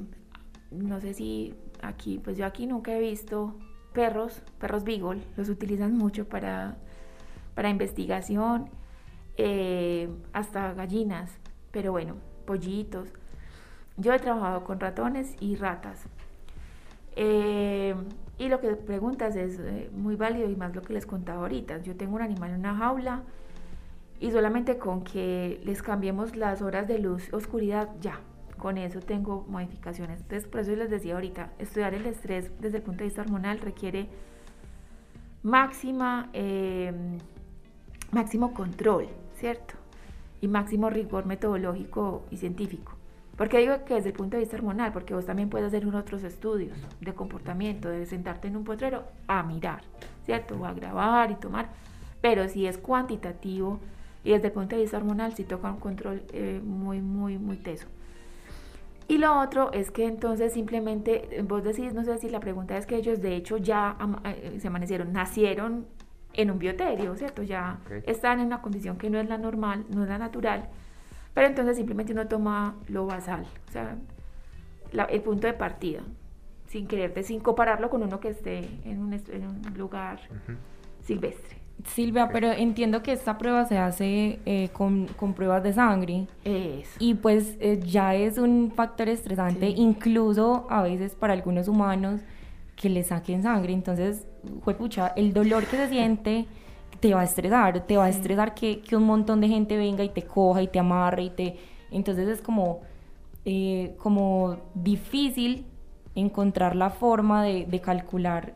no 0.72 1.00
sé 1.00 1.14
si 1.14 1.54
aquí, 1.82 2.18
pues 2.18 2.36
yo 2.36 2.44
aquí 2.44 2.66
nunca 2.66 2.92
he 2.92 3.00
visto 3.00 3.56
perros, 3.92 4.42
perros 4.58 4.84
beagle, 4.84 5.22
los 5.36 5.48
utilizan 5.48 5.96
mucho 5.96 6.28
para, 6.28 6.76
para 7.56 7.70
investigación, 7.70 8.68
eh, 9.38 10.08
hasta 10.32 10.74
gallinas, 10.74 11.32
pero 11.72 11.90
bueno, 11.90 12.14
pollitos. 12.44 13.08
Yo 13.96 14.12
he 14.12 14.18
trabajado 14.18 14.62
con 14.62 14.78
ratones 14.78 15.34
y 15.40 15.56
ratas. 15.56 16.04
Eh, 17.16 17.94
y 18.38 18.48
lo 18.48 18.60
que 18.60 18.76
preguntas 18.76 19.34
es 19.36 19.58
eh, 19.58 19.90
muy 19.94 20.16
válido 20.16 20.50
y 20.50 20.54
más 20.54 20.76
lo 20.76 20.82
que 20.82 20.92
les 20.92 21.06
contaba 21.06 21.40
ahorita. 21.40 21.78
Yo 21.82 21.96
tengo 21.96 22.16
un 22.16 22.22
animal 22.22 22.50
en 22.50 22.60
una 22.60 22.76
jaula 22.76 23.22
y 24.20 24.30
solamente 24.30 24.76
con 24.76 25.02
que 25.02 25.58
les 25.64 25.82
cambiemos 25.82 26.36
las 26.36 26.60
horas 26.60 26.86
de 26.86 26.98
luz, 26.98 27.32
oscuridad, 27.32 27.88
ya, 28.02 28.20
con 28.58 28.76
eso 28.76 29.00
tengo 29.00 29.46
modificaciones. 29.48 30.20
Entonces, 30.20 30.46
por 30.46 30.60
eso 30.60 30.76
les 30.76 30.90
decía 30.90 31.14
ahorita, 31.14 31.52
estudiar 31.58 31.94
el 31.94 32.04
estrés 32.04 32.50
desde 32.60 32.78
el 32.78 32.82
punto 32.82 32.98
de 32.98 33.04
vista 33.04 33.22
hormonal 33.22 33.60
requiere 33.60 34.08
máxima, 35.42 36.28
máximo 38.16 38.54
control, 38.54 39.08
¿cierto? 39.34 39.74
Y 40.40 40.48
máximo 40.48 40.88
rigor 40.88 41.26
metodológico 41.26 42.24
y 42.30 42.38
científico. 42.38 42.92
¿Por 43.36 43.50
qué 43.50 43.58
digo 43.58 43.84
que 43.84 43.94
desde 43.94 44.08
el 44.08 44.14
punto 44.14 44.36
de 44.36 44.40
vista 44.40 44.56
hormonal? 44.56 44.90
Porque 44.90 45.12
vos 45.12 45.26
también 45.26 45.50
puedes 45.50 45.66
hacer 45.66 45.86
otros 45.94 46.24
estudios 46.24 46.78
de 47.02 47.12
comportamiento, 47.12 47.90
de 47.90 48.06
sentarte 48.06 48.48
en 48.48 48.56
un 48.56 48.64
potrero 48.64 49.04
a 49.28 49.42
mirar, 49.42 49.82
¿cierto? 50.24 50.56
O 50.56 50.64
a 50.64 50.72
grabar 50.72 51.30
y 51.30 51.34
tomar. 51.34 51.68
Pero 52.22 52.48
si 52.48 52.66
es 52.66 52.78
cuantitativo 52.78 53.80
y 54.24 54.30
desde 54.30 54.46
el 54.46 54.52
punto 54.54 54.76
de 54.76 54.82
vista 54.82 54.96
hormonal, 54.96 55.34
sí 55.34 55.44
toca 55.44 55.70
un 55.70 55.78
control 55.78 56.22
eh, 56.32 56.62
muy, 56.64 57.02
muy, 57.02 57.36
muy 57.36 57.58
teso. 57.58 57.86
Y 59.08 59.18
lo 59.18 59.38
otro 59.38 59.70
es 59.72 59.90
que 59.90 60.06
entonces 60.06 60.54
simplemente, 60.54 61.44
vos 61.46 61.62
decís, 61.62 61.92
no 61.92 62.02
sé 62.02 62.16
si 62.16 62.30
la 62.30 62.40
pregunta 62.40 62.78
es 62.78 62.86
que 62.86 62.96
ellos 62.96 63.20
de 63.20 63.36
hecho 63.36 63.58
ya 63.58 63.96
eh, 64.24 64.56
se 64.58 64.68
amanecieron, 64.68 65.12
nacieron 65.12 65.86
en 66.36 66.50
un 66.50 66.58
bioterio, 66.58 67.16
¿cierto? 67.16 67.42
Ya 67.42 67.78
están 68.04 68.40
en 68.40 68.46
una 68.46 68.62
condición 68.62 68.98
que 68.98 69.10
no 69.10 69.18
es 69.18 69.28
la 69.28 69.38
normal, 69.38 69.84
no 69.90 70.02
es 70.02 70.08
la 70.08 70.18
natural, 70.18 70.68
pero 71.34 71.46
entonces 71.46 71.76
simplemente 71.76 72.12
uno 72.12 72.26
toma 72.28 72.76
lo 72.88 73.06
basal, 73.06 73.46
o 73.68 73.72
sea, 73.72 73.96
el 75.08 75.20
punto 75.22 75.46
de 75.46 75.52
partida, 75.52 76.00
sin 76.66 76.86
quererte, 76.86 77.22
sin 77.22 77.40
compararlo 77.40 77.90
con 77.90 78.02
uno 78.02 78.20
que 78.20 78.28
esté 78.28 78.68
en 78.84 79.00
un, 79.00 79.12
en 79.12 79.46
un 79.46 79.62
lugar 79.76 80.20
silvestre. 81.02 81.56
Silvia, 81.84 82.28
pero 82.32 82.50
entiendo 82.52 83.02
que 83.02 83.12
esta 83.12 83.38
prueba 83.38 83.64
se 83.66 83.78
hace 83.78 84.40
eh, 84.46 84.70
con, 84.72 85.06
pruebas 85.34 85.62
de 85.62 85.72
sangre. 85.72 86.26
Y 86.98 87.14
pues 87.14 87.56
eh, 87.60 87.80
ya 87.84 88.14
es 88.14 88.38
un 88.38 88.72
factor 88.74 89.08
estresante, 89.08 89.68
incluso 89.68 90.66
a 90.70 90.82
veces 90.82 91.14
para 91.14 91.32
algunos 91.34 91.68
humanos, 91.68 92.20
que 92.76 92.90
le 92.90 93.02
saquen 93.02 93.42
sangre. 93.42 93.72
Entonces, 93.72 94.26
pucha, 94.78 95.08
el 95.16 95.32
dolor 95.32 95.64
que 95.64 95.76
se 95.76 95.88
siente 95.90 96.46
te 97.00 97.14
va 97.14 97.22
a 97.22 97.24
estresar, 97.24 97.86
te 97.86 97.96
va 97.96 98.04
a 98.04 98.08
estresar 98.08 98.54
que, 98.54 98.82
un 98.92 99.04
montón 99.04 99.40
de 99.40 99.48
gente 99.48 99.76
venga 99.76 100.04
y 100.04 100.10
te 100.10 100.22
coja 100.22 100.62
y 100.62 100.68
te 100.68 100.78
amarre 100.78 101.24
y 101.24 101.30
te... 101.30 101.56
Entonces 101.90 102.28
es 102.28 102.42
como, 102.42 102.82
eh, 103.44 103.94
como 103.98 104.56
difícil 104.74 105.66
encontrar 106.14 106.74
la 106.76 106.90
forma 106.90 107.44
de, 107.44 107.80
calcular 107.80 108.54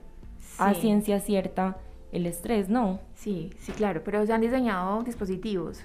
a 0.59 0.74
ciencia 0.74 1.20
cierta 1.20 1.76
el 2.12 2.26
estrés, 2.26 2.68
¿no? 2.68 2.98
Sí, 3.14 3.50
sí, 3.61 3.72
claro, 3.72 4.02
pero 4.04 4.24
se 4.26 4.33
han 4.33 4.40
diseñado 4.40 5.02
dispositivos 5.02 5.80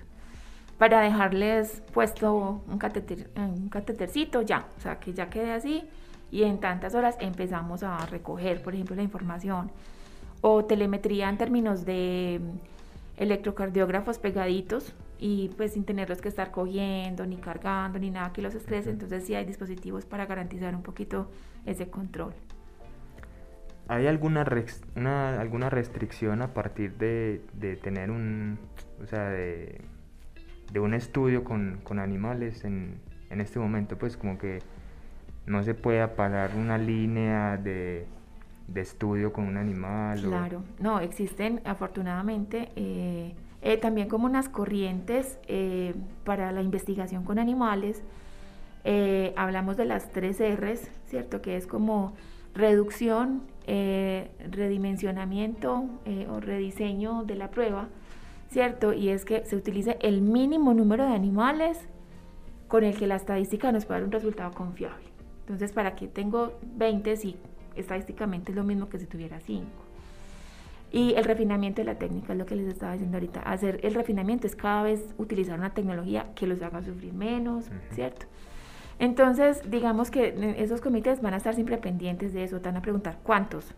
para 0.77 1.01
dejarles 1.01 1.83
puesto 1.93 2.61
un, 2.67 2.77
catéter, 2.77 3.29
un 3.37 3.69
catétercito 3.69 4.41
ya, 4.41 4.67
o 4.77 4.81
sea, 4.81 4.99
que 4.99 5.13
ya 5.13 5.29
quede 5.29 5.51
así 5.51 5.83
y 6.35 6.43
en 6.43 6.59
tantas 6.59 6.95
horas 6.95 7.15
empezamos 7.21 7.81
a 7.81 8.05
recoger, 8.07 8.61
por 8.61 8.73
ejemplo, 8.73 8.93
la 8.93 9.03
información. 9.03 9.71
O 10.41 10.65
telemetría 10.65 11.29
en 11.29 11.37
términos 11.37 11.85
de 11.85 12.41
electrocardiógrafos 13.15 14.19
pegaditos 14.19 14.93
y 15.17 15.47
pues 15.55 15.71
sin 15.71 15.85
tenerlos 15.85 16.19
que 16.19 16.27
estar 16.27 16.51
cogiendo, 16.51 17.25
ni 17.25 17.37
cargando, 17.37 17.99
ni 17.99 18.09
nada 18.09 18.33
que 18.33 18.41
los 18.41 18.53
estrese. 18.53 18.89
Entonces 18.89 19.25
sí 19.25 19.33
hay 19.33 19.45
dispositivos 19.45 20.05
para 20.05 20.25
garantizar 20.25 20.75
un 20.75 20.83
poquito 20.83 21.31
ese 21.65 21.89
control. 21.89 22.33
¿Hay 23.87 24.05
alguna, 24.05 24.45
alguna 25.39 25.69
restricción 25.69 26.41
a 26.41 26.53
partir 26.53 26.97
de, 26.97 27.79
tener 27.81 28.11
un, 28.11 28.59
o 29.01 29.07
sea, 29.07 29.29
de, 29.29 29.79
un 30.77 30.95
estudio 30.95 31.45
con, 31.45 31.79
animales 31.97 32.65
en, 32.65 32.99
este 33.29 33.57
momento? 33.57 33.97
Pues 33.97 34.17
como 34.17 34.37
que 34.37 34.59
no 35.45 35.63
se 35.63 35.73
puede 35.73 36.07
parar 36.07 36.51
una 36.55 36.77
línea 36.77 37.57
de, 37.57 38.07
estudio 38.73 39.31
con 39.31 39.45
un 39.45 39.57
animal. 39.57 40.21
Claro, 40.21 40.63
no, 40.79 40.99
existen 40.99 41.61
afortunadamente 41.65 42.71
eh, 42.75 43.35
eh, 43.61 43.77
también 43.77 44.09
como 44.09 44.25
unas 44.25 44.49
corrientes 44.49 45.39
eh, 45.47 45.93
para 46.23 46.51
la 46.51 46.61
investigación 46.61 47.23
con 47.23 47.39
animales. 47.39 48.03
hablamos 49.35 49.77
de 49.77 49.85
las 49.85 50.11
tres 50.11 50.39
R's, 50.39 50.89
¿cierto? 51.07 51.41
Que 51.41 51.57
es 51.57 51.67
como 51.67 52.13
reducción, 52.53 53.43
redimensionamiento 53.67 55.85
o 56.29 56.39
rediseño 56.39 57.23
de 57.23 57.35
la 57.35 57.49
prueba, 57.49 57.87
¿cierto? 58.49 58.93
Y 58.93 59.09
es 59.09 59.25
que 59.25 59.45
se 59.45 59.55
utilice 59.55 59.97
el 60.01 60.21
mínimo 60.21 60.73
número 60.73 61.05
de 61.05 61.13
animales 61.13 61.79
con 62.67 62.83
el 62.83 62.97
que 62.97 63.07
la 63.07 63.15
estadística 63.15 63.71
nos 63.71 63.85
pueda 63.85 63.99
dar 63.99 64.05
un 64.05 64.11
resultado 64.11 64.51
confiable. 64.51 65.04
Entonces, 65.45 65.71
¿para 65.71 65.95
qué 65.95 66.07
tengo 66.07 66.53
20 66.75 67.15
si 67.17 67.37
estadísticamente 67.75 68.51
es 68.51 68.55
lo 68.55 68.63
mismo 68.63 68.89
que 68.89 68.97
si 68.97 69.05
tuviera 69.05 69.39
5? 69.39 69.65
Y 70.91 71.13
el 71.13 71.23
refinamiento 71.23 71.81
de 71.81 71.85
la 71.85 71.99
técnica 71.99 72.33
es 72.33 72.39
lo 72.39 72.47
que 72.47 72.55
les 72.55 72.67
estaba 72.67 72.93
diciendo 72.93 73.17
ahorita. 73.17 73.41
Hacer 73.41 73.79
el 73.83 73.93
refinamiento 73.93 74.47
es 74.47 74.55
cada 74.55 74.81
vez 74.81 75.13
utilizar 75.17 75.59
una 75.59 75.73
tecnología 75.73 76.27
que 76.35 76.47
los 76.47 76.61
haga 76.61 76.81
sufrir 76.81 77.13
menos, 77.13 77.65
¿cierto? 77.91 78.25
Entonces, 78.97 79.61
digamos 79.69 80.09
que 80.09 80.55
esos 80.57 80.81
comités 80.81 81.21
van 81.21 81.33
a 81.33 81.37
estar 81.37 81.53
siempre 81.53 81.77
pendientes 81.77 82.33
de 82.33 82.43
eso, 82.43 82.59
van 82.61 82.77
a 82.77 82.81
preguntar 82.81 83.19
cuántos 83.23 83.73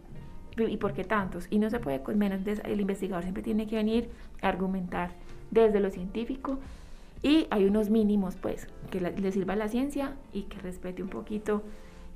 y 0.58 0.78
por 0.78 0.94
qué 0.94 1.04
tantos. 1.04 1.48
Y 1.50 1.60
no 1.60 1.70
se 1.70 1.80
puede 1.80 2.02
con 2.02 2.18
menos, 2.18 2.42
el 2.46 2.80
investigador 2.80 3.24
siempre 3.24 3.44
tiene 3.44 3.68
que 3.68 3.76
venir 3.76 4.10
a 4.42 4.48
argumentar 4.48 5.12
desde 5.52 5.80
lo 5.80 5.90
científico 5.90 6.60
y 7.22 7.48
hay 7.50 7.66
unos 7.66 7.90
mínimos, 7.90 8.36
pues, 8.36 8.68
que 8.92 9.00
le 9.00 9.32
sirva 9.32 9.54
a 9.54 9.58
la 9.58 9.68
ciencia 9.68 10.16
y 10.34 10.44
que 10.44 10.60
respete 10.60 11.02
un 11.04 11.10
poquito 11.10 11.64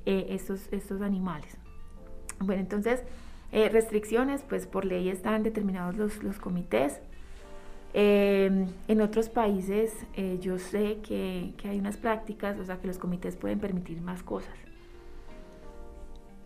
eh, 0.06 0.26
estos, 0.30 0.68
estos 0.72 1.02
animales. 1.02 1.58
Bueno, 2.40 2.62
entonces, 2.62 3.02
Eh, 3.52 3.68
restricciones, 3.68 4.42
pues 4.48 4.66
por 4.66 4.86
ley 4.86 5.10
están 5.10 5.42
determinados 5.42 5.94
los, 5.96 6.22
los 6.22 6.38
comités. 6.38 7.00
Em, 7.92 8.66
en 8.88 9.00
otros 9.02 9.28
países 9.28 9.92
eh, 10.16 10.38
yo 10.40 10.58
sé 10.58 11.00
que, 11.02 11.52
que, 11.58 11.68
hay 11.68 11.78
unas 11.78 11.98
prácticas, 11.98 12.58
o 12.58 12.64
sea, 12.64 12.78
que 12.78 12.86
los 12.86 12.96
comités 12.96 13.36
pueden 13.36 13.60
permitir 13.60 14.00
más 14.00 14.22
cosas. 14.22 14.54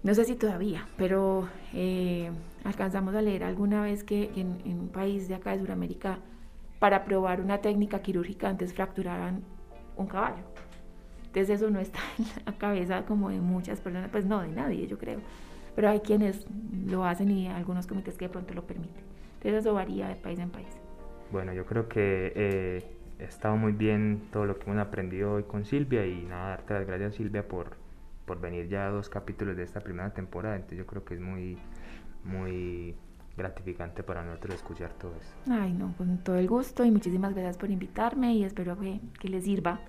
No 0.02 0.14
sé 0.14 0.24
si 0.24 0.34
todavía, 0.34 0.88
pero 0.96 1.48
eh, 1.72 2.30
alcanzamos 2.64 3.14
a 3.14 3.22
leer 3.22 3.44
alguna 3.44 3.82
vez 3.82 4.02
que 4.02 4.30
en, 4.34 4.60
en, 4.64 4.80
un 4.80 4.88
país 4.88 5.28
de 5.28 5.36
acá 5.36 5.52
de 5.52 5.60
Sudamérica, 5.60 6.18
para 6.86 7.04
probar 7.04 7.40
una 7.40 7.58
técnica 7.58 7.98
quirúrgica 7.98 8.48
antes 8.48 8.72
fracturaban 8.72 9.42
un 9.96 10.06
caballo. 10.06 10.44
Entonces 11.24 11.50
eso 11.50 11.68
no 11.68 11.80
está 11.80 11.98
en 12.16 12.26
la 12.46 12.56
cabeza 12.56 13.04
como 13.06 13.30
de 13.30 13.40
muchas 13.40 13.80
personas, 13.80 14.08
pues 14.08 14.24
no, 14.24 14.40
de 14.40 14.50
nadie, 14.50 14.86
yo 14.86 14.96
creo. 14.96 15.18
Pero 15.74 15.88
hay 15.88 15.98
quienes 15.98 16.46
lo 16.86 17.04
hacen 17.04 17.28
y 17.32 17.48
algunos 17.48 17.88
comités 17.88 18.16
que 18.16 18.26
de 18.26 18.28
pronto 18.28 18.54
lo 18.54 18.64
permiten. 18.68 19.02
Entonces 19.34 19.62
eso 19.62 19.74
varía 19.74 20.06
de 20.06 20.14
país 20.14 20.38
en 20.38 20.50
país. 20.50 20.68
Bueno, 21.32 21.52
yo 21.54 21.66
creo 21.66 21.88
que 21.88 22.32
eh, 22.36 22.84
he 23.18 23.24
estado 23.24 23.56
muy 23.56 23.72
bien 23.72 24.28
todo 24.30 24.44
lo 24.44 24.56
que 24.56 24.70
hemos 24.70 24.80
aprendido 24.80 25.32
hoy 25.32 25.42
con 25.42 25.64
Silvia 25.64 26.06
y 26.06 26.24
nada, 26.24 26.50
darte 26.50 26.74
las 26.74 26.86
gracias 26.86 27.16
Silvia 27.16 27.48
por, 27.48 27.78
por 28.26 28.40
venir 28.40 28.68
ya 28.68 28.86
a 28.86 28.90
dos 28.90 29.08
capítulos 29.08 29.56
de 29.56 29.64
esta 29.64 29.80
primera 29.80 30.14
temporada. 30.14 30.54
Entonces 30.54 30.78
yo 30.78 30.86
creo 30.86 31.04
que 31.04 31.14
es 31.14 31.20
muy, 31.20 31.58
muy 32.22 32.94
gratificante 33.36 34.02
para 34.02 34.24
nosotros 34.24 34.54
escuchar 34.54 34.92
todo 34.94 35.12
eso. 35.20 35.32
Ay, 35.50 35.72
no, 35.72 35.94
con 35.96 36.18
todo 36.18 36.36
el 36.36 36.48
gusto 36.48 36.84
y 36.84 36.90
muchísimas 36.90 37.34
gracias 37.34 37.58
por 37.58 37.70
invitarme 37.70 38.34
y 38.34 38.44
espero 38.44 38.78
que, 38.78 39.00
que 39.20 39.28
les 39.28 39.44
sirva 39.44 39.80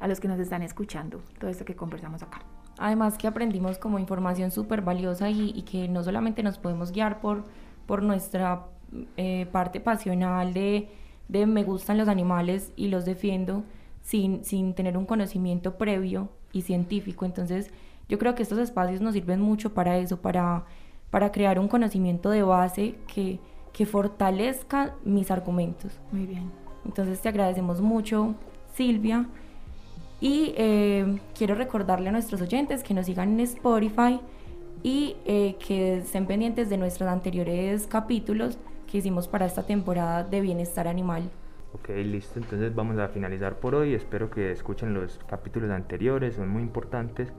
a 0.00 0.08
los 0.08 0.20
que 0.20 0.28
nos 0.28 0.38
están 0.38 0.62
escuchando 0.62 1.20
todo 1.38 1.50
esto 1.50 1.64
que 1.64 1.74
conversamos 1.74 2.22
acá. 2.22 2.40
Además 2.78 3.18
que 3.18 3.26
aprendimos 3.26 3.78
como 3.78 3.98
información 3.98 4.52
súper 4.52 4.82
valiosa 4.82 5.28
y, 5.30 5.50
y, 5.50 5.62
que 5.62 5.88
no 5.88 6.04
solamente 6.04 6.44
nos 6.44 6.58
podemos 6.58 6.92
guiar 6.92 7.20
por, 7.20 7.44
por 7.86 8.04
nuestra 8.04 8.66
eh, 9.16 9.46
parte 9.50 9.80
pasional 9.80 10.54
de, 10.54 10.88
de, 11.26 11.46
me 11.46 11.64
gustan 11.64 11.98
los 11.98 12.06
animales 12.06 12.72
y 12.76 12.88
los 12.88 13.04
defiendo 13.04 13.64
sin, 14.02 14.44
sin 14.44 14.74
tener 14.74 14.96
un 14.96 15.06
conocimiento 15.06 15.76
previo 15.76 16.28
y 16.52 16.62
científico. 16.62 17.24
Entonces 17.24 17.72
yo 18.08 18.18
creo 18.18 18.36
que 18.36 18.44
estos 18.44 18.58
espacios 18.58 19.00
nos 19.00 19.14
sirven 19.14 19.40
mucho 19.40 19.74
para 19.74 19.98
eso, 19.98 20.22
para, 20.22 20.64
para 21.10 21.32
crear 21.32 21.58
un 21.58 21.68
conocimiento 21.68 22.30
de 22.30 22.42
base 22.42 22.96
que, 23.12 23.40
que 23.72 23.86
fortalezca 23.86 24.94
mis 25.04 25.30
argumentos. 25.30 25.92
Muy 26.12 26.26
bien. 26.26 26.50
Entonces 26.84 27.20
te 27.20 27.28
agradecemos 27.28 27.80
mucho, 27.80 28.34
Silvia. 28.74 29.26
Y 30.20 30.52
eh, 30.56 31.20
quiero 31.36 31.54
recordarle 31.54 32.08
a 32.08 32.12
nuestros 32.12 32.40
oyentes 32.40 32.82
que 32.82 32.92
nos 32.92 33.06
sigan 33.06 33.34
en 33.34 33.40
Spotify 33.40 34.20
y 34.82 35.16
eh, 35.24 35.56
que 35.64 35.98
estén 35.98 36.26
pendientes 36.26 36.68
de 36.70 36.76
nuestros 36.76 37.08
anteriores 37.08 37.86
capítulos 37.86 38.58
que 38.90 38.98
hicimos 38.98 39.28
para 39.28 39.46
esta 39.46 39.64
temporada 39.64 40.24
de 40.24 40.40
bienestar 40.40 40.88
animal. 40.88 41.30
Ok, 41.74 41.90
listo. 41.90 42.38
Entonces 42.38 42.74
vamos 42.74 42.98
a 42.98 43.08
finalizar 43.08 43.60
por 43.60 43.74
hoy. 43.74 43.94
Espero 43.94 44.30
que 44.30 44.50
escuchen 44.50 44.94
los 44.94 45.20
capítulos 45.28 45.70
anteriores, 45.70 46.34
son 46.36 46.48
muy 46.48 46.62
importantes. 46.62 47.32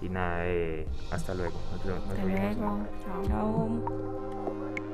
Y 0.00 0.08
nada, 0.08 0.46
eh, 0.46 0.86
hasta 1.10 1.34
luego. 1.34 1.58
Nos, 1.72 1.84
nos 1.84 2.02
hasta 2.08 2.24
luego. 2.24 2.86
Chao. 3.04 3.24
Chao. 3.26 4.87